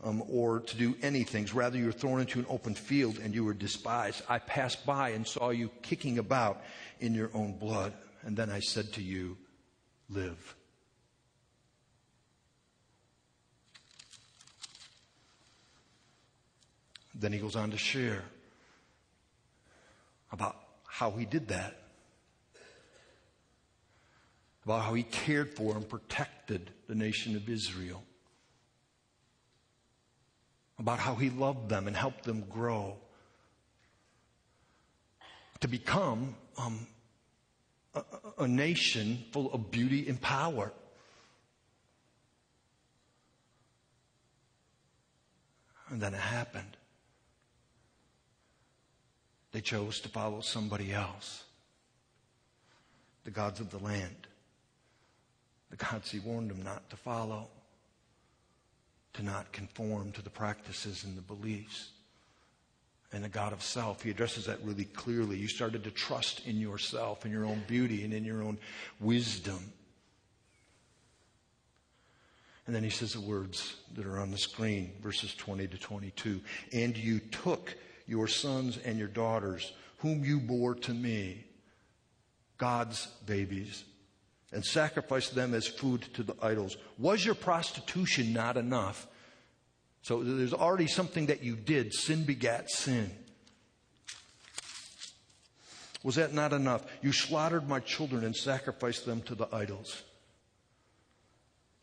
Um, 0.03 0.21
or 0.30 0.60
to 0.60 0.77
do 0.77 0.95
anything. 1.01 1.49
Rather, 1.56 1.75
you 1.75 1.88
were 1.88 1.91
thrown 1.91 2.19
into 2.19 2.38
an 2.38 2.45
open 2.49 2.75
field 2.75 3.17
and 3.17 3.34
you 3.34 3.43
were 3.43 3.56
despised. 3.56 4.21
I 4.30 4.38
passed 4.38 4.86
by 4.86 5.10
and 5.10 5.25
saw 5.25 5.49
you 5.49 5.71
kicking 5.82 6.19
about 6.19 6.62
in 6.99 7.15
your 7.15 7.32
own 7.34 7.58
blood 7.58 7.93
and 8.21 8.38
then 8.38 8.51
I 8.51 8.60
said 8.60 8.93
to 8.93 9.01
you, 9.01 9.38
Live. 10.10 10.56
Then 17.15 17.34
he 17.34 17.39
goes 17.39 17.56
on 17.56 17.71
to 17.71 17.77
share 17.77 18.23
about 20.32 20.56
how 20.86 21.12
he 21.12 21.25
did 21.25 21.47
that, 21.47 21.87
about 24.67 24.84
how 24.84 24.93
he 24.95 25.03
cared 25.03 25.49
for 25.56 25.77
and 25.77 25.88
protected 25.88 26.71
the 26.89 26.93
nation 26.93 27.38
of 27.38 27.47
Israel, 27.47 28.03
about 30.77 30.99
how 30.99 31.15
he 31.15 31.30
loved 31.30 31.69
them 31.69 31.88
and 31.88 31.95
helped 31.95 32.25
them 32.25 32.43
grow 32.49 32.97
to 35.62 35.69
become 35.69 36.36
um, 36.58 36.86
a, 37.95 38.03
a 38.39 38.47
nation 38.49 39.23
full 39.32 39.49
of 39.53 39.71
beauty 39.71 40.10
and 40.10 40.19
power. 40.19 40.73
And 45.88 46.01
then 46.01 46.13
it 46.13 46.19
happened. 46.19 46.75
They 49.53 49.62
chose 49.62 50.01
to 50.01 50.10
follow 50.10 50.41
somebody 50.41 50.91
else. 50.91 51.45
The 53.23 53.32
gods 53.32 53.62
of 53.62 53.71
the 53.71 53.80
land. 53.80 54.27
The 55.69 55.77
gods 55.77 56.12
he 56.12 56.19
warned 56.19 56.49
them 56.49 56.63
not 56.63 56.89
to 56.89 56.95
follow. 56.95 57.47
To 59.13 59.23
not 59.23 59.51
conform 59.51 60.12
to 60.13 60.21
the 60.21 60.30
practices 60.30 61.03
and 61.03 61.17
the 61.17 61.21
beliefs 61.21 61.89
and 63.12 63.23
the 63.23 63.30
God 63.30 63.53
of 63.53 63.63
self. 63.63 64.03
He 64.03 64.10
addresses 64.10 64.45
that 64.45 64.60
really 64.63 64.86
clearly. 64.86 65.38
You 65.38 65.47
started 65.47 65.84
to 65.86 65.91
trust 65.91 66.45
in 66.45 66.60
yourself, 66.60 67.25
in 67.25 67.32
your 67.32 67.45
own 67.45 67.63
beauty, 67.67 68.03
and 68.03 68.13
in 68.13 68.25
your 68.25 68.43
own 68.43 68.58
wisdom. 68.99 69.71
And 72.65 72.75
then 72.75 72.84
he 72.84 72.89
says 72.89 73.13
the 73.13 73.21
words 73.21 73.77
that 73.95 74.06
are 74.06 74.19
on 74.19 74.30
the 74.30 74.38
screen, 74.38 74.91
verses 75.01 75.34
20 75.36 75.67
to 75.67 75.77
22. 75.77 76.41
And 76.73 76.97
you 76.97 77.19
took 77.19 77.75
your 78.08 78.27
sons 78.27 78.77
and 78.84 78.99
your 78.99 79.08
daughters, 79.08 79.71
whom 79.99 80.25
you 80.25 80.39
bore 80.39 80.75
to 80.75 80.93
me, 80.93 81.45
God's 82.58 83.08
babies, 83.25 83.86
and 84.51 84.63
sacrificed 84.63 85.36
them 85.36 85.53
as 85.53 85.67
food 85.67 86.01
to 86.13 86.23
the 86.23 86.36
idols. 86.41 86.77
Was 86.97 87.25
your 87.25 87.36
prostitution 87.36 88.33
not 88.33 88.57
enough? 88.57 89.07
So 90.01 90.23
there's 90.23 90.53
already 90.53 90.88
something 90.88 91.25
that 91.25 91.43
you 91.43 91.55
did. 91.55 91.93
Sin 91.93 92.23
begat 92.23 92.69
sin. 92.69 93.12
Was 96.03 96.15
that 96.15 96.33
not 96.33 96.53
enough? 96.53 96.86
You 97.01 97.12
slaughtered 97.12 97.67
my 97.67 97.81
children 97.81 98.23
and 98.23 98.36
sacrificed 98.36 99.05
them 99.05 99.21
to 99.23 99.36
the 99.36 99.53
idols. 99.53 100.03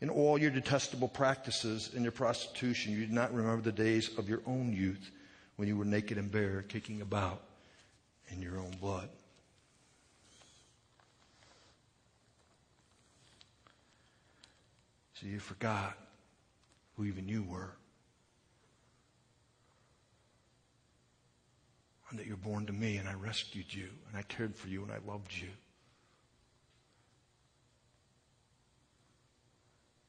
In 0.01 0.09
all 0.09 0.37
your 0.37 0.51
detestable 0.51 1.07
practices 1.07 1.91
and 1.93 2.03
your 2.03 2.11
prostitution, 2.11 2.93
you 2.93 3.01
did 3.01 3.11
not 3.11 3.33
remember 3.33 3.61
the 3.61 3.71
days 3.71 4.17
of 4.17 4.27
your 4.27 4.41
own 4.45 4.73
youth 4.73 5.11
when 5.55 5.67
you 5.67 5.77
were 5.77 5.85
naked 5.85 6.17
and 6.17 6.31
bare, 6.31 6.63
kicking 6.63 7.01
about 7.01 7.43
in 8.29 8.41
your 8.41 8.57
own 8.57 8.71
blood. 8.81 9.09
So 15.15 15.27
you 15.27 15.39
forgot 15.39 15.97
who 16.95 17.05
even 17.05 17.27
you 17.27 17.43
were. 17.43 17.75
and 22.15 22.19
that 22.19 22.27
you're 22.27 22.37
born 22.37 22.65
to 22.65 22.71
me 22.71 22.95
and 22.95 23.09
I 23.09 23.13
rescued 23.13 23.73
you 23.73 23.89
and 24.07 24.17
I 24.17 24.21
cared 24.21 24.55
for 24.55 24.69
you 24.69 24.83
and 24.83 24.91
I 24.91 24.99
loved 25.05 25.33
you. 25.33 25.49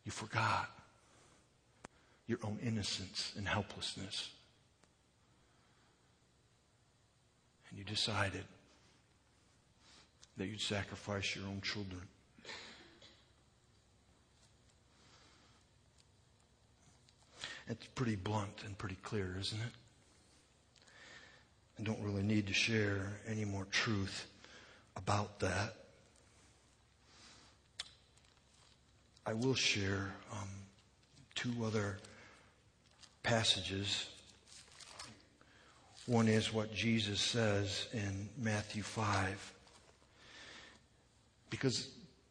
You 0.04 0.12
forgot 0.12 0.70
your 2.28 2.38
own 2.44 2.60
innocence 2.62 3.32
and 3.36 3.48
helplessness. 3.48 4.30
And 7.70 7.78
you 7.78 7.84
decided 7.84 8.44
that 10.36 10.46
you'd 10.46 10.60
sacrifice 10.60 11.34
your 11.34 11.46
own 11.46 11.60
children. 11.60 12.02
It's 17.68 17.86
pretty 17.94 18.16
blunt 18.16 18.62
and 18.64 18.78
pretty 18.78 18.96
clear, 19.02 19.36
isn't 19.40 19.58
it? 19.58 19.72
I 21.78 21.82
don't 21.82 22.00
really 22.02 22.22
need 22.22 22.46
to 22.46 22.54
share 22.54 23.20
any 23.28 23.44
more 23.44 23.66
truth 23.70 24.26
about 24.96 25.40
that. 25.40 25.74
I 29.26 29.32
will 29.32 29.54
share 29.54 30.14
um, 30.32 30.48
two 31.34 31.52
other 31.64 31.98
passages. 33.24 34.06
One 36.06 36.28
is 36.28 36.52
what 36.52 36.72
Jesus 36.72 37.20
says 37.20 37.88
in 37.92 38.28
Matthew 38.38 38.84
5. 38.84 39.52
Because 41.50 41.88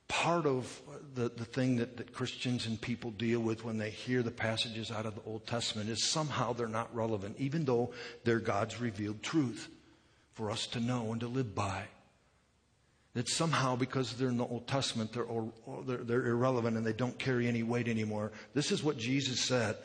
part 0.08 0.46
of 0.46 0.82
the, 1.16 1.30
the 1.30 1.46
thing 1.46 1.78
that, 1.78 1.98
that 1.98 2.14
Christians 2.14 2.68
and 2.68 2.80
people 2.80 3.12
deal 3.12 3.40
with 3.40 3.64
when 3.64 3.78
they 3.78 3.90
hear 3.90 4.22
the 4.22 4.32
passages 4.32 4.92
out 4.92 5.06
of 5.06 5.16
the 5.16 5.22
Old 5.26 5.48
Testament 5.48 5.90
is 5.90 6.04
somehow 6.04 6.54
they're 6.54 6.68
not 6.68 6.94
relevant, 6.96 7.36
even 7.40 7.66
though 7.66 7.92
they're 8.24 8.40
God's 8.40 8.80
revealed 8.80 9.24
truth 9.24 9.70
for 10.34 10.52
us 10.52 10.68
to 10.68 10.80
know 10.80 11.12
and 11.12 11.22
to 11.22 11.28
live 11.28 11.56
by. 11.56 11.84
That 13.14 13.30
somehow, 13.30 13.78
because 13.78 14.14
they're 14.14 14.28
in 14.28 14.38
the 14.38 14.46
Old 14.46 14.68
Testament, 14.68 15.14
they're, 15.14 15.24
or, 15.24 15.50
or 15.66 15.84
they're, 15.84 16.04
they're 16.04 16.28
irrelevant 16.28 16.76
and 16.76 16.86
they 16.86 16.94
don't 16.94 17.18
carry 17.18 17.48
any 17.48 17.64
weight 17.64 17.88
anymore. 17.88 18.34
This 18.54 18.72
is 18.72 18.84
what 18.84 18.98
Jesus 18.98 19.40
said. 19.40 19.78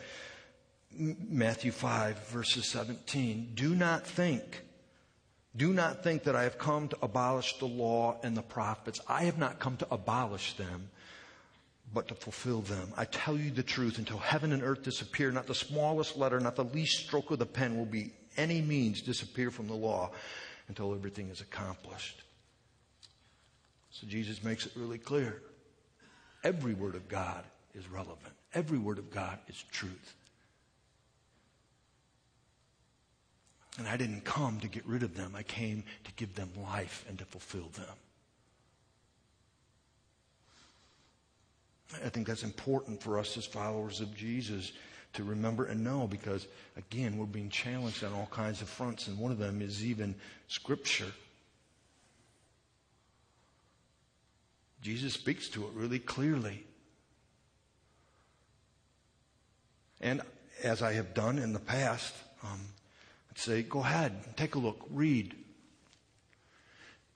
Matthew 0.92 1.70
5, 1.70 2.28
verses 2.28 2.68
17. 2.68 3.52
Do 3.54 3.76
not 3.76 4.04
think, 4.04 4.62
do 5.56 5.72
not 5.72 6.04
think 6.04 6.24
that 6.24 6.36
I 6.36 6.44
have 6.44 6.58
come 6.58 6.88
to 6.88 6.96
abolish 7.02 7.58
the 7.58 7.66
law 7.66 8.18
and 8.22 8.36
the 8.36 8.42
prophets. 8.42 9.00
I 9.08 9.24
have 9.24 9.38
not 9.38 9.58
come 9.58 9.76
to 9.78 9.86
abolish 9.90 10.54
them, 10.54 10.90
but 11.92 12.08
to 12.08 12.14
fulfill 12.14 12.60
them. 12.60 12.92
I 12.96 13.04
tell 13.04 13.36
you 13.36 13.50
the 13.50 13.62
truth, 13.62 13.98
until 13.98 14.18
heaven 14.18 14.52
and 14.52 14.62
earth 14.62 14.84
disappear, 14.84 15.32
not 15.32 15.46
the 15.46 15.54
smallest 15.54 16.16
letter, 16.16 16.38
not 16.38 16.54
the 16.54 16.64
least 16.64 17.04
stroke 17.04 17.30
of 17.32 17.40
the 17.40 17.46
pen 17.46 17.76
will 17.76 17.84
be 17.84 18.12
any 18.36 18.60
means 18.60 19.02
disappear 19.02 19.50
from 19.50 19.66
the 19.66 19.74
law 19.74 20.12
until 20.68 20.94
everything 20.94 21.30
is 21.30 21.40
accomplished. 21.40 22.22
So 23.90 24.06
Jesus 24.06 24.44
makes 24.44 24.66
it 24.66 24.72
really 24.76 24.98
clear. 24.98 25.42
Every 26.44 26.74
word 26.74 26.94
of 26.94 27.08
God 27.08 27.44
is 27.74 27.88
relevant. 27.90 28.34
Every 28.54 28.78
word 28.78 28.98
of 28.98 29.10
God 29.10 29.38
is 29.48 29.64
truth. 29.72 30.14
And 33.78 33.86
I 33.88 33.96
didn't 33.96 34.24
come 34.24 34.60
to 34.60 34.68
get 34.68 34.84
rid 34.86 35.02
of 35.02 35.16
them. 35.16 35.34
I 35.36 35.42
came 35.42 35.84
to 36.04 36.12
give 36.12 36.34
them 36.34 36.50
life 36.62 37.04
and 37.08 37.18
to 37.18 37.24
fulfill 37.24 37.68
them. 37.74 37.96
I 42.04 42.08
think 42.08 42.26
that's 42.26 42.44
important 42.44 43.02
for 43.02 43.18
us 43.18 43.36
as 43.36 43.46
followers 43.46 44.00
of 44.00 44.14
Jesus 44.14 44.72
to 45.14 45.24
remember 45.24 45.66
and 45.66 45.82
know 45.82 46.06
because, 46.06 46.46
again, 46.76 47.16
we're 47.16 47.26
being 47.26 47.50
challenged 47.50 48.04
on 48.04 48.12
all 48.12 48.28
kinds 48.30 48.62
of 48.62 48.68
fronts, 48.68 49.08
and 49.08 49.18
one 49.18 49.32
of 49.32 49.38
them 49.38 49.60
is 49.60 49.84
even 49.84 50.14
Scripture. 50.46 51.12
Jesus 54.82 55.14
speaks 55.14 55.48
to 55.48 55.64
it 55.64 55.72
really 55.74 55.98
clearly. 55.98 56.64
And 60.00 60.22
as 60.62 60.80
I 60.80 60.92
have 60.94 61.12
done 61.12 61.38
in 61.38 61.52
the 61.52 61.58
past, 61.58 62.14
um, 62.42 62.60
I'd 63.30 63.38
say, 63.38 63.62
go 63.62 63.80
ahead, 63.80 64.36
take 64.36 64.54
a 64.54 64.58
look, 64.58 64.84
read. 64.90 65.34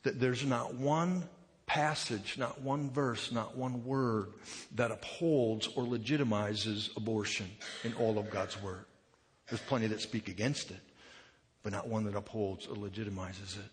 That 0.05 0.21
there's 0.21 0.45
not 0.45 0.75
one 0.75 1.25
passage, 1.67 2.37
not 2.39 2.61
one 2.61 2.91
verse, 2.91 3.33
not 3.33 3.57
one 3.57 3.85
word 3.85 4.29
that 4.75 4.91
upholds 4.91 5.67
or 5.69 5.85
legitimizes 5.85 6.95
abortion 6.97 7.51
in 7.83 7.95
all 7.95 8.19
of 8.19 8.31
God's 8.31 8.61
Word. 8.63 8.85
There's 9.49 9.63
plenty 9.63 9.87
that 9.89 10.01
speak 10.01 10.29
against 10.29 10.71
it, 10.71 10.81
but 11.63 11.73
not 11.73 11.89
one 11.89 12.05
that 12.05 12.15
upholds 12.15 12.67
or 12.67 12.77
legitimizes 12.77 13.57
it. 13.57 13.71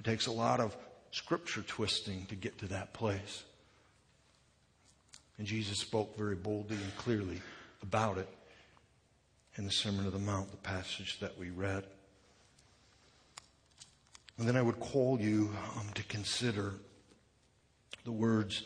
It 0.00 0.04
takes 0.04 0.26
a 0.26 0.32
lot 0.32 0.60
of 0.60 0.76
scripture 1.10 1.62
twisting 1.62 2.26
to 2.26 2.34
get 2.34 2.58
to 2.58 2.66
that 2.68 2.92
place. 2.94 3.44
And 5.38 5.46
Jesus 5.46 5.78
spoke 5.78 6.16
very 6.16 6.34
boldly 6.34 6.76
and 6.76 6.96
clearly 6.96 7.40
about 7.82 8.18
it 8.18 8.28
in 9.56 9.64
the 9.64 9.70
Sermon 9.70 10.06
of 10.06 10.12
the 10.12 10.18
Mount, 10.18 10.50
the 10.50 10.56
passage 10.56 11.20
that 11.20 11.38
we 11.38 11.50
read. 11.50 11.84
And 14.38 14.48
then 14.48 14.56
I 14.56 14.62
would 14.62 14.80
call 14.80 15.20
you 15.20 15.54
um, 15.76 15.88
to 15.94 16.02
consider 16.04 16.74
the 18.04 18.12
words 18.12 18.62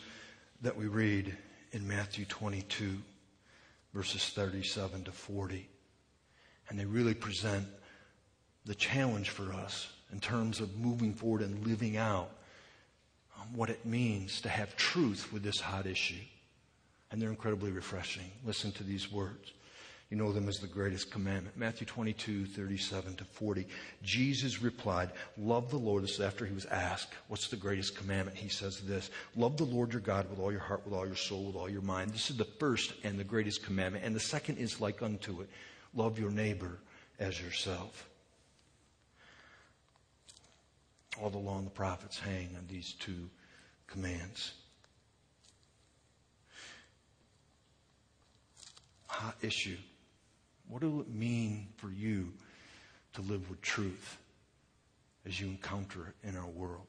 that 0.61 0.75
we 0.75 0.87
read 0.87 1.37
in 1.71 1.87
Matthew 1.87 2.25
22, 2.25 2.97
verses 3.93 4.29
37 4.29 5.03
to 5.03 5.11
40. 5.11 5.69
And 6.69 6.79
they 6.79 6.85
really 6.85 7.13
present 7.13 7.67
the 8.65 8.75
challenge 8.75 9.29
for 9.29 9.53
us 9.53 9.91
in 10.11 10.19
terms 10.19 10.59
of 10.61 10.77
moving 10.77 11.13
forward 11.13 11.41
and 11.41 11.67
living 11.67 11.97
out 11.97 12.31
um, 13.39 13.47
what 13.53 13.69
it 13.69 13.85
means 13.85 14.41
to 14.41 14.49
have 14.49 14.75
truth 14.77 15.31
with 15.33 15.43
this 15.43 15.59
hot 15.59 15.85
issue. 15.85 16.23
And 17.11 17.21
they're 17.21 17.29
incredibly 17.29 17.71
refreshing. 17.71 18.31
Listen 18.45 18.71
to 18.73 18.83
these 18.83 19.11
words. 19.11 19.51
You 20.09 20.15
know 20.15 20.31
them 20.31 20.47
as 20.47 20.59
the 20.59 20.67
greatest 20.67 21.11
commandment. 21.11 21.57
Matthew 21.57 21.85
22, 21.85 22.45
37 22.45 23.15
to 23.17 23.25
40. 23.25 23.67
Jesus 24.03 24.61
replied, 24.61 25.11
Love 25.37 25.69
the 25.69 25.77
Lord. 25.77 26.03
This 26.03 26.13
is 26.13 26.21
after 26.21 26.45
he 26.45 26.53
was 26.53 26.65
asked, 26.65 27.13
What's 27.27 27.49
the 27.49 27.57
greatest 27.57 27.97
commandment? 27.97 28.37
He 28.37 28.47
says 28.47 28.79
this 28.79 29.09
Love 29.35 29.57
the 29.57 29.65
Lord 29.65 29.91
your 29.91 30.01
God 30.01 30.29
with 30.29 30.39
all 30.39 30.51
your 30.51 30.61
heart, 30.61 30.85
with 30.85 30.93
all 30.93 31.05
your 31.05 31.17
soul, 31.17 31.47
with 31.47 31.57
all 31.57 31.69
your 31.69 31.81
mind. 31.81 32.11
This 32.11 32.29
is 32.29 32.37
the 32.37 32.45
first 32.45 32.93
and 33.03 33.19
the 33.19 33.25
greatest 33.25 33.63
commandment. 33.63 34.05
And 34.05 34.15
the 34.15 34.21
second 34.21 34.59
is 34.59 34.79
like 34.79 35.01
unto 35.01 35.41
it 35.41 35.49
love 35.93 36.17
your 36.17 36.31
neighbor 36.31 36.79
as 37.19 37.41
yourself. 37.41 38.07
All 41.21 41.29
the 41.29 41.37
law 41.37 41.57
and 41.57 41.65
the 41.65 41.71
prophets 41.71 42.17
hang 42.17 42.55
on 42.57 42.65
these 42.69 42.93
two 42.93 43.29
commands. 43.87 44.53
Hot 49.07 49.35
issue. 49.41 49.77
What 50.67 50.83
will 50.83 51.01
it 51.01 51.09
mean 51.09 51.67
for 51.77 51.89
you 51.89 52.33
to 53.13 53.21
live 53.21 53.49
with 53.49 53.61
truth 53.61 54.17
as 55.25 55.39
you 55.39 55.47
encounter 55.47 56.07
it 56.07 56.27
in 56.27 56.35
our 56.35 56.47
world? 56.47 56.87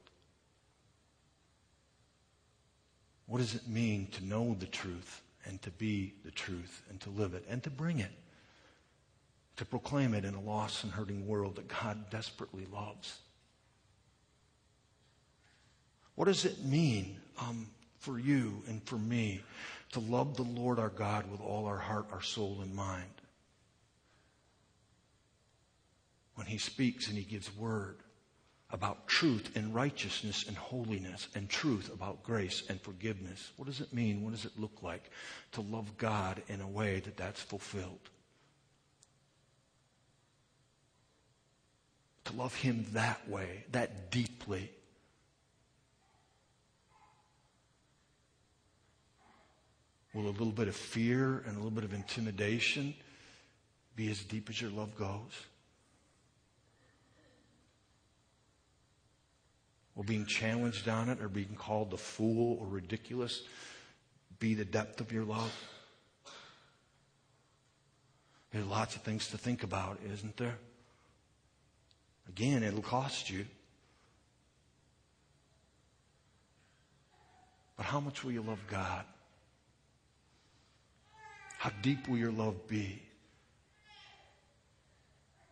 What 3.27 3.39
does 3.39 3.55
it 3.55 3.69
mean 3.69 4.09
to 4.13 4.25
know 4.25 4.57
the 4.59 4.67
truth 4.67 5.23
and 5.45 5.61
to 5.63 5.71
be 5.71 6.15
the 6.25 6.31
truth 6.31 6.83
and 6.89 7.01
to 7.03 7.11
live 7.11 7.35
it 7.35 7.45
and 7.49 7.63
to 7.63 7.71
bring 7.71 7.99
it? 7.99 8.11
To 9.57 9.65
proclaim 9.65 10.15
it 10.15 10.25
in 10.25 10.35
a 10.35 10.41
lost 10.41 10.85
and 10.85 10.93
hurting 10.93 11.27
world 11.27 11.57
that 11.57 11.69
God 11.69 12.11
desperately 12.11 12.67
loves. 12.73 13.19
What 16.15 16.25
does 16.25 16.45
it 16.45 16.65
mean 16.65 17.17
um, 17.41 17.69
for 17.99 18.19
you 18.19 18.63
and 18.67 18.83
for 18.85 18.97
me 18.97 19.43
to 19.93 20.01
love 20.01 20.37
the 20.37 20.43
Lord 20.43 20.79
our 20.79 20.89
God 20.89 21.31
with 21.31 21.41
all 21.41 21.67
our 21.67 21.79
heart, 21.79 22.07
our 22.13 22.23
soul, 22.23 22.59
and 22.63 22.75
mind? 22.75 23.18
When 26.39 26.47
He 26.47 26.59
speaks 26.59 27.09
and 27.09 27.19
He 27.19 27.25
gives 27.25 27.53
word 27.57 27.97
about 28.71 29.09
truth 29.09 29.57
and 29.57 29.75
righteousness 29.75 30.45
and 30.47 30.57
holiness 30.57 31.27
and 31.35 31.49
truth 31.49 31.93
about 31.93 32.23
grace 32.23 32.63
and 32.69 32.81
forgiveness. 32.81 33.51
What 33.57 33.67
does 33.67 33.81
it 33.81 33.93
mean? 33.93 34.23
What 34.23 34.31
does 34.31 34.45
it 34.45 34.53
look 34.57 34.81
like 34.81 35.11
to 35.53 35.63
love 35.63 35.99
God 35.99 36.41
in 36.47 36.61
a 36.61 36.69
way 36.69 37.01
that 37.01 37.17
that's 37.17 37.41
fulfilled? 37.41 38.09
To 42.27 42.37
love 42.37 42.55
Him 42.55 42.87
that 42.93 43.29
way, 43.29 43.65
that 43.73 44.13
deeply, 44.13 44.71
Will 50.15 50.29
a 50.29 50.31
little 50.31 50.53
bit 50.53 50.69
of 50.69 50.77
fear 50.77 51.43
and 51.47 51.55
a 51.55 51.59
little 51.59 51.71
bit 51.71 51.85
of 51.85 51.93
intimidation 51.93 52.95
be 53.97 54.09
as 54.09 54.21
deep 54.21 54.49
as 54.49 54.61
your 54.61 54.71
love 54.71 54.97
goes? 54.97 55.33
Will 59.99 60.05
being 60.05 60.27
challenged 60.27 60.89
on 60.89 61.09
it 61.09 61.21
or 61.21 61.29
being 61.29 61.57
called 61.59 61.93
a 61.93 61.97
fool 61.97 62.57
or 62.61 62.69
ridiculous 62.69 63.43
be 64.39 64.55
the 64.55 64.65
depth 64.65 65.01
of 65.01 65.11
your 65.11 65.25
love? 65.25 65.53
There's 68.53 68.65
lots 68.65 68.95
of 68.95 69.03
things 69.03 69.27
to 69.31 69.39
think 69.39 69.65
about, 69.65 69.99
isn't 70.09 70.37
there? 70.37 70.57
Again, 72.29 72.63
it'll 72.63 72.81
cost 72.81 73.29
you. 73.29 73.45
But 77.77 77.87
how 77.87 77.99
much 77.99 78.23
will 78.23 78.31
you 78.31 78.43
love 78.43 78.61
God? 78.71 79.05
How 81.59 81.73
deep 81.83 82.07
will 82.07 82.19
your 82.19 82.31
love 82.31 82.69
be? 82.69 83.03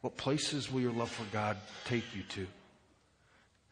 What 0.02 0.16
places 0.16 0.70
will 0.70 0.82
your 0.82 0.92
love 0.92 1.10
for 1.10 1.24
God 1.32 1.56
take 1.84 2.04
you 2.14 2.22
to? 2.28 2.46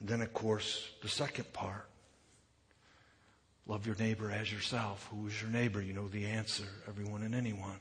And 0.04 0.10
then, 0.10 0.20
of 0.20 0.34
course, 0.34 0.86
the 1.00 1.08
second 1.08 1.50
part 1.54 1.88
love 3.66 3.86
your 3.86 3.96
neighbor 3.96 4.30
as 4.30 4.52
yourself. 4.52 5.08
Who 5.10 5.26
is 5.28 5.40
your 5.40 5.50
neighbor? 5.50 5.80
You 5.80 5.94
know 5.94 6.08
the 6.08 6.26
answer 6.26 6.66
everyone 6.86 7.22
and 7.22 7.34
anyone. 7.34 7.80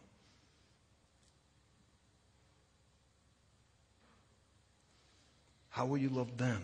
How 5.67 5.85
will 5.85 5.97
you 5.97 6.07
love 6.07 6.37
them? 6.37 6.63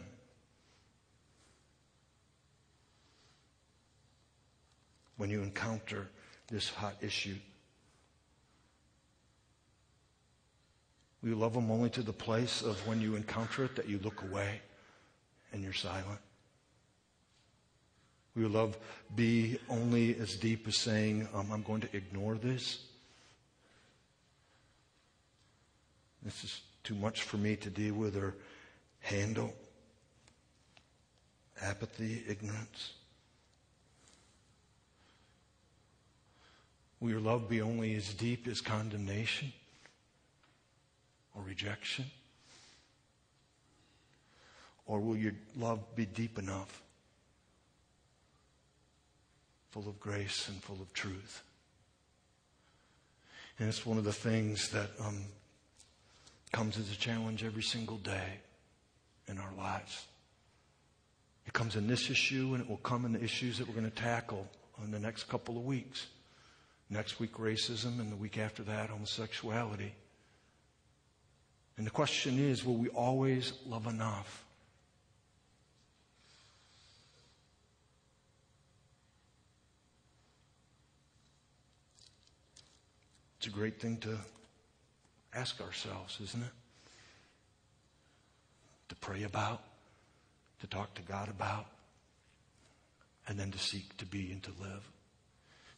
When 5.17 5.30
you 5.30 5.41
encounter 5.41 6.08
this 6.48 6.69
hot 6.69 6.95
issue, 7.02 7.36
will 11.22 11.32
you 11.32 11.36
love 11.36 11.54
them 11.54 11.69
only 11.69 11.89
to 11.89 12.02
the 12.02 12.13
place 12.13 12.62
of 12.62 12.88
when 12.88 13.02
you 13.02 13.17
encounter 13.17 13.65
it 13.65 13.76
that 13.76 13.89
you 13.89 14.00
look 14.02 14.22
away 14.22 14.62
and 15.52 15.64
you're 15.64 15.74
silent? 15.74 16.20
Will 18.36 18.44
your 18.44 18.52
love 18.52 18.78
be 19.16 19.60
only 19.70 20.18
as 20.20 20.36
deep 20.36 20.68
as 20.68 20.78
saying, 20.78 21.28
um, 21.34 21.52
I'm 21.52 21.64
going 21.64 21.82
to 21.82 21.96
ignore 21.96 22.36
this? 22.36 22.86
This 26.24 26.44
is 26.44 26.62
too 26.84 26.96
much 26.96 27.24
for 27.24 27.38
me 27.38 27.56
to 27.58 27.70
deal 27.70 27.96
with, 27.96 28.16
or 28.16 28.36
handle 29.00 29.54
apathy, 31.62 32.24
ignorance? 32.28 32.94
Will 37.00 37.10
your 37.10 37.20
love 37.20 37.48
be 37.48 37.62
only 37.62 37.96
as 37.96 38.14
deep 38.14 38.48
as 38.48 38.62
condemnation 38.62 39.54
or 41.34 41.42
rejection? 41.42 42.06
Or 44.89 44.99
will 44.99 45.15
your 45.15 45.34
love 45.56 45.95
be 45.95 46.08
deep 46.08 46.39
enough, 46.39 46.82
full 49.69 49.88
of 49.88 49.99
grace 49.99 50.49
and 50.49 50.62
full 50.63 50.82
of 50.82 50.91
truth? 50.93 51.43
And 53.60 53.69
it's 53.69 53.86
one 53.86 53.99
of 53.99 54.04
the 54.04 54.12
things 54.12 54.69
that 54.69 54.89
um, 54.99 55.25
comes 56.52 56.80
as 56.80 56.91
a 56.91 56.97
challenge 56.97 57.43
every 57.43 57.62
single 57.62 57.97
day 57.97 58.39
in 59.28 59.38
our 59.38 59.54
lives. 59.56 60.08
It 61.45 61.54
comes 61.54 61.75
in 61.75 61.86
this 61.86 62.10
issue 62.10 62.56
and 62.56 62.63
it 62.63 62.67
will 62.67 62.78
come 62.78 63.06
in 63.06 63.13
the 63.13 63.23
issues 63.23 63.60
that 63.60 63.67
we're 63.67 63.75
going 63.75 63.91
to 63.91 63.95
tackle 63.95 64.47
in 64.84 64.89
the 64.89 64.99
next 64.99 65.25
couple 65.25 65.56
of 65.56 65.65
weeks. 65.65 66.08
Next 66.89 67.19
week, 67.19 67.34
racism, 67.34 67.99
and 67.99 68.12
the 68.12 68.15
week 68.15 68.39
after 68.39 68.63
that, 68.63 68.89
homosexuality. 68.89 69.93
And 71.78 71.86
the 71.86 71.91
question 71.91 72.39
is 72.39 72.65
will 72.65 72.78
we 72.78 72.89
always 72.89 73.54
love 73.67 73.86
enough? 73.86 74.45
A 83.50 83.58
great 83.58 83.82
thing 83.82 83.98
to 83.98 84.18
ask 85.34 85.60
ourselves, 85.62 86.18
isn't 86.22 86.44
it? 86.44 86.52
to 88.90 88.96
pray 88.96 89.24
about, 89.24 89.62
to 90.60 90.68
talk 90.68 90.94
to 90.96 91.02
God 91.04 91.30
about, 91.30 91.68
and 93.28 93.40
then 93.40 93.52
to 93.52 93.60
seek 93.60 93.96
to 93.98 94.06
be 94.06 94.32
and 94.32 94.44
to 94.44 94.52
live. 94.60 94.90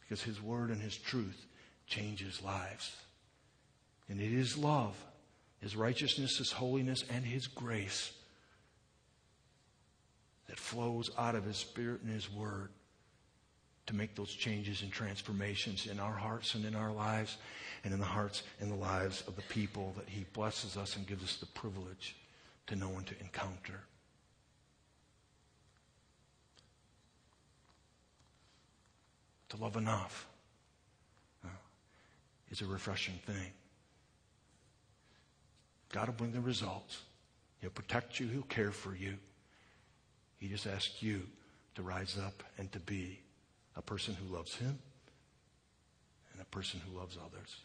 Because 0.02 0.24
His 0.24 0.42
Word 0.42 0.70
and 0.70 0.82
His 0.82 0.98
truth 0.98 1.46
changes 1.86 2.42
lives. 2.42 2.96
And 4.10 4.20
it 4.20 4.32
is 4.34 4.58
love, 4.58 4.96
His 5.62 5.76
righteousness, 5.76 6.38
His 6.38 6.52
holiness, 6.52 7.04
and 7.14 7.26
His 7.26 7.48
grace 7.48 8.14
that 10.48 10.58
flows 10.58 11.12
out 11.18 11.36
of 11.36 11.44
His 11.44 11.58
Spirit 11.58 12.02
and 12.02 12.12
His 12.12 12.32
Word 12.32 12.70
to 13.92 13.98
make 13.98 14.16
those 14.16 14.34
changes 14.34 14.84
and 14.84 14.92
transformations 14.92 15.86
in 15.86 16.00
our 16.00 16.14
hearts 16.14 16.56
and 16.56 16.64
in 16.64 16.76
our 16.76 16.94
lives 16.94 17.36
and 17.84 17.94
in 17.94 18.00
the 18.00 18.06
hearts 18.06 18.44
and 18.62 18.72
the 18.72 18.76
lives 18.76 19.22
of 19.28 19.36
the 19.36 19.42
people 19.44 19.94
that 19.98 20.08
He 20.08 20.26
blesses 20.32 20.78
us 20.78 20.96
and 20.96 21.06
gives 21.06 21.24
us 21.26 21.36
the 21.36 21.46
privilege 21.48 22.16
to 22.68 22.78
know 22.78 22.90
and 22.96 23.06
to 23.08 23.20
encounter. 23.20 23.82
To 29.50 29.58
love 29.58 29.76
enough 29.76 30.26
uh, 31.44 31.50
is 32.50 32.62
a 32.62 32.66
refreshing 32.66 33.20
thing. 33.26 33.52
God 35.92 36.08
will 36.08 36.14
bring 36.14 36.32
the 36.32 36.40
results. 36.40 37.02
He'll 37.60 37.72
protect 37.72 38.22
you. 38.22 38.28
He'll 38.28 38.44
care 38.44 38.72
for 38.72 38.96
you. 38.96 39.16
He 40.38 40.48
just 40.48 40.66
asks 40.66 41.04
you 41.04 41.24
to 41.76 41.82
rise 41.82 42.18
up 42.18 42.42
and 42.58 42.72
to 42.72 42.80
be 42.80 43.20
a 43.76 43.82
person 43.82 44.16
who 44.16 44.34
loves 44.34 44.56
Him 44.56 44.78
and 46.34 46.42
a 46.42 46.46
person 46.46 46.82
who 46.86 46.98
loves 46.98 47.18
others. 47.18 47.58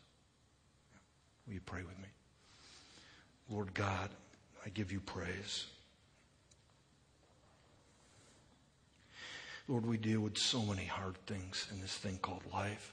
Will 1.46 1.54
you 1.54 1.60
pray 1.60 1.82
with 1.82 1.98
me? 1.98 2.08
Lord 3.48 3.74
God, 3.74 4.10
I 4.64 4.70
give 4.70 4.90
you 4.90 5.00
praise. 5.00 5.66
Lord, 9.68 9.86
we 9.86 9.96
deal 9.96 10.20
with 10.20 10.38
so 10.38 10.62
many 10.62 10.84
hard 10.84 11.16
things 11.26 11.66
in 11.72 11.80
this 11.80 11.96
thing 11.96 12.18
called 12.22 12.42
life. 12.52 12.92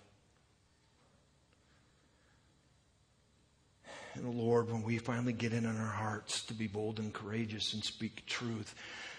And 4.16 4.36
Lord, 4.36 4.72
when 4.72 4.84
we 4.84 4.98
finally 5.00 5.34
get 5.34 5.54
in 5.54 5.66
in 5.66 5.78
our 5.78 5.86
hearts 5.86 6.44
to 6.46 6.54
be 6.54 6.68
bold 6.68 7.00
and 7.00 7.12
courageous 7.14 7.74
and 7.74 7.84
speak 7.84 8.26
truth, 8.26 8.76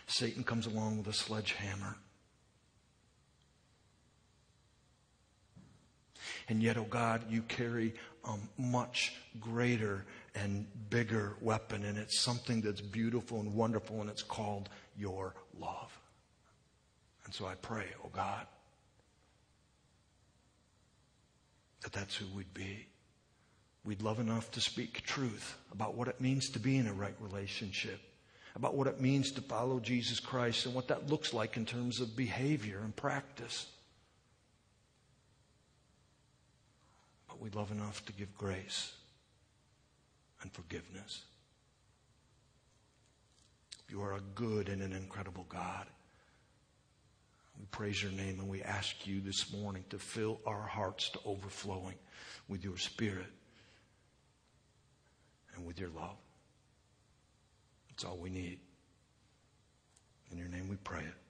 Satan 0.07 0.45
comes 0.45 0.67
along 0.67 0.99
with 0.99 1.09
a 1.09 1.13
sledgehammer. 1.13 1.97
And 6.49 6.63
yet, 6.63 6.77
oh 6.77 6.87
God, 6.89 7.23
you 7.31 7.43
carry 7.43 7.95
a 8.25 8.35
much 8.59 9.15
greater 9.41 10.05
and 10.35 10.67
bigger 10.91 11.37
weapon, 11.41 11.85
and 11.85 11.97
it's 11.97 12.21
something 12.21 12.61
that's 12.61 12.81
beautiful 12.81 13.41
and 13.41 13.55
wonderful, 13.55 14.01
and 14.01 14.11
it's 14.11 14.23
called 14.23 14.69
your 14.97 15.35
love. 15.59 15.99
And 17.25 17.35
so 17.35 17.47
I 17.47 17.55
pray, 17.55 17.87
oh 18.05 18.11
God, 18.13 18.47
that 21.83 21.93
that's 21.93 22.17
who 22.17 22.27
we'd 22.35 22.53
be. 22.53 22.87
We'd 23.85 24.03
love 24.03 24.19
enough 24.19 24.51
to 24.53 24.61
speak 24.61 25.03
truth 25.03 25.59
about 25.71 25.95
what 25.95 26.09
it 26.09 26.21
means 26.21 26.51
to 26.51 26.59
be 26.59 26.77
in 26.79 26.87
a 26.87 26.93
right 26.93 27.15
relationship, 27.21 28.01
about 28.57 28.75
what 28.75 28.87
it 28.87 29.01
means 29.01 29.31
to 29.33 29.43
follow 29.43 29.79
Jesus 29.81 30.21
Christ, 30.21 30.67
and 30.67 30.75
what 30.75 30.89
that 30.89 31.11
looks 31.11 31.35
like 31.35 31.57
in 31.57 31.67
terms 31.67 32.01
of 32.01 32.17
behavior 32.17 32.81
and 32.83 32.97
practice. 32.97 33.67
We 37.45 37.51
love 37.51 37.71
enough 37.71 38.03
to 38.07 38.13
give 38.15 38.35
grace 38.39 38.95
and 40.41 40.51
forgiveness. 40.51 41.25
You 43.87 44.01
are 44.01 44.15
a 44.15 44.21
good 44.35 44.71
and 44.71 44.81
an 44.81 44.95
incredible 44.95 45.45
God. 45.51 45.85
We 47.61 47.67
praise 47.67 48.03
your 48.03 48.13
name 48.13 48.41
and 48.41 48.49
we 48.49 48.63
ask 48.63 49.07
you 49.07 49.21
this 49.21 49.53
morning 49.53 49.85
to 49.91 49.99
fill 49.99 50.41
our 50.47 50.63
hearts 50.63 51.11
to 51.11 51.19
overflowing 51.27 51.97
with 52.49 52.65
your 52.65 52.79
spirit 52.79 53.31
and 55.55 55.67
with 55.67 55.79
your 55.79 55.91
love. 55.91 56.17
That's 57.91 58.05
all 58.05 58.17
we 58.17 58.31
need. 58.31 58.59
In 60.33 60.39
your 60.39 60.49
name 60.49 60.71
we 60.71 60.77
pray 60.77 61.03
it. 61.03 61.24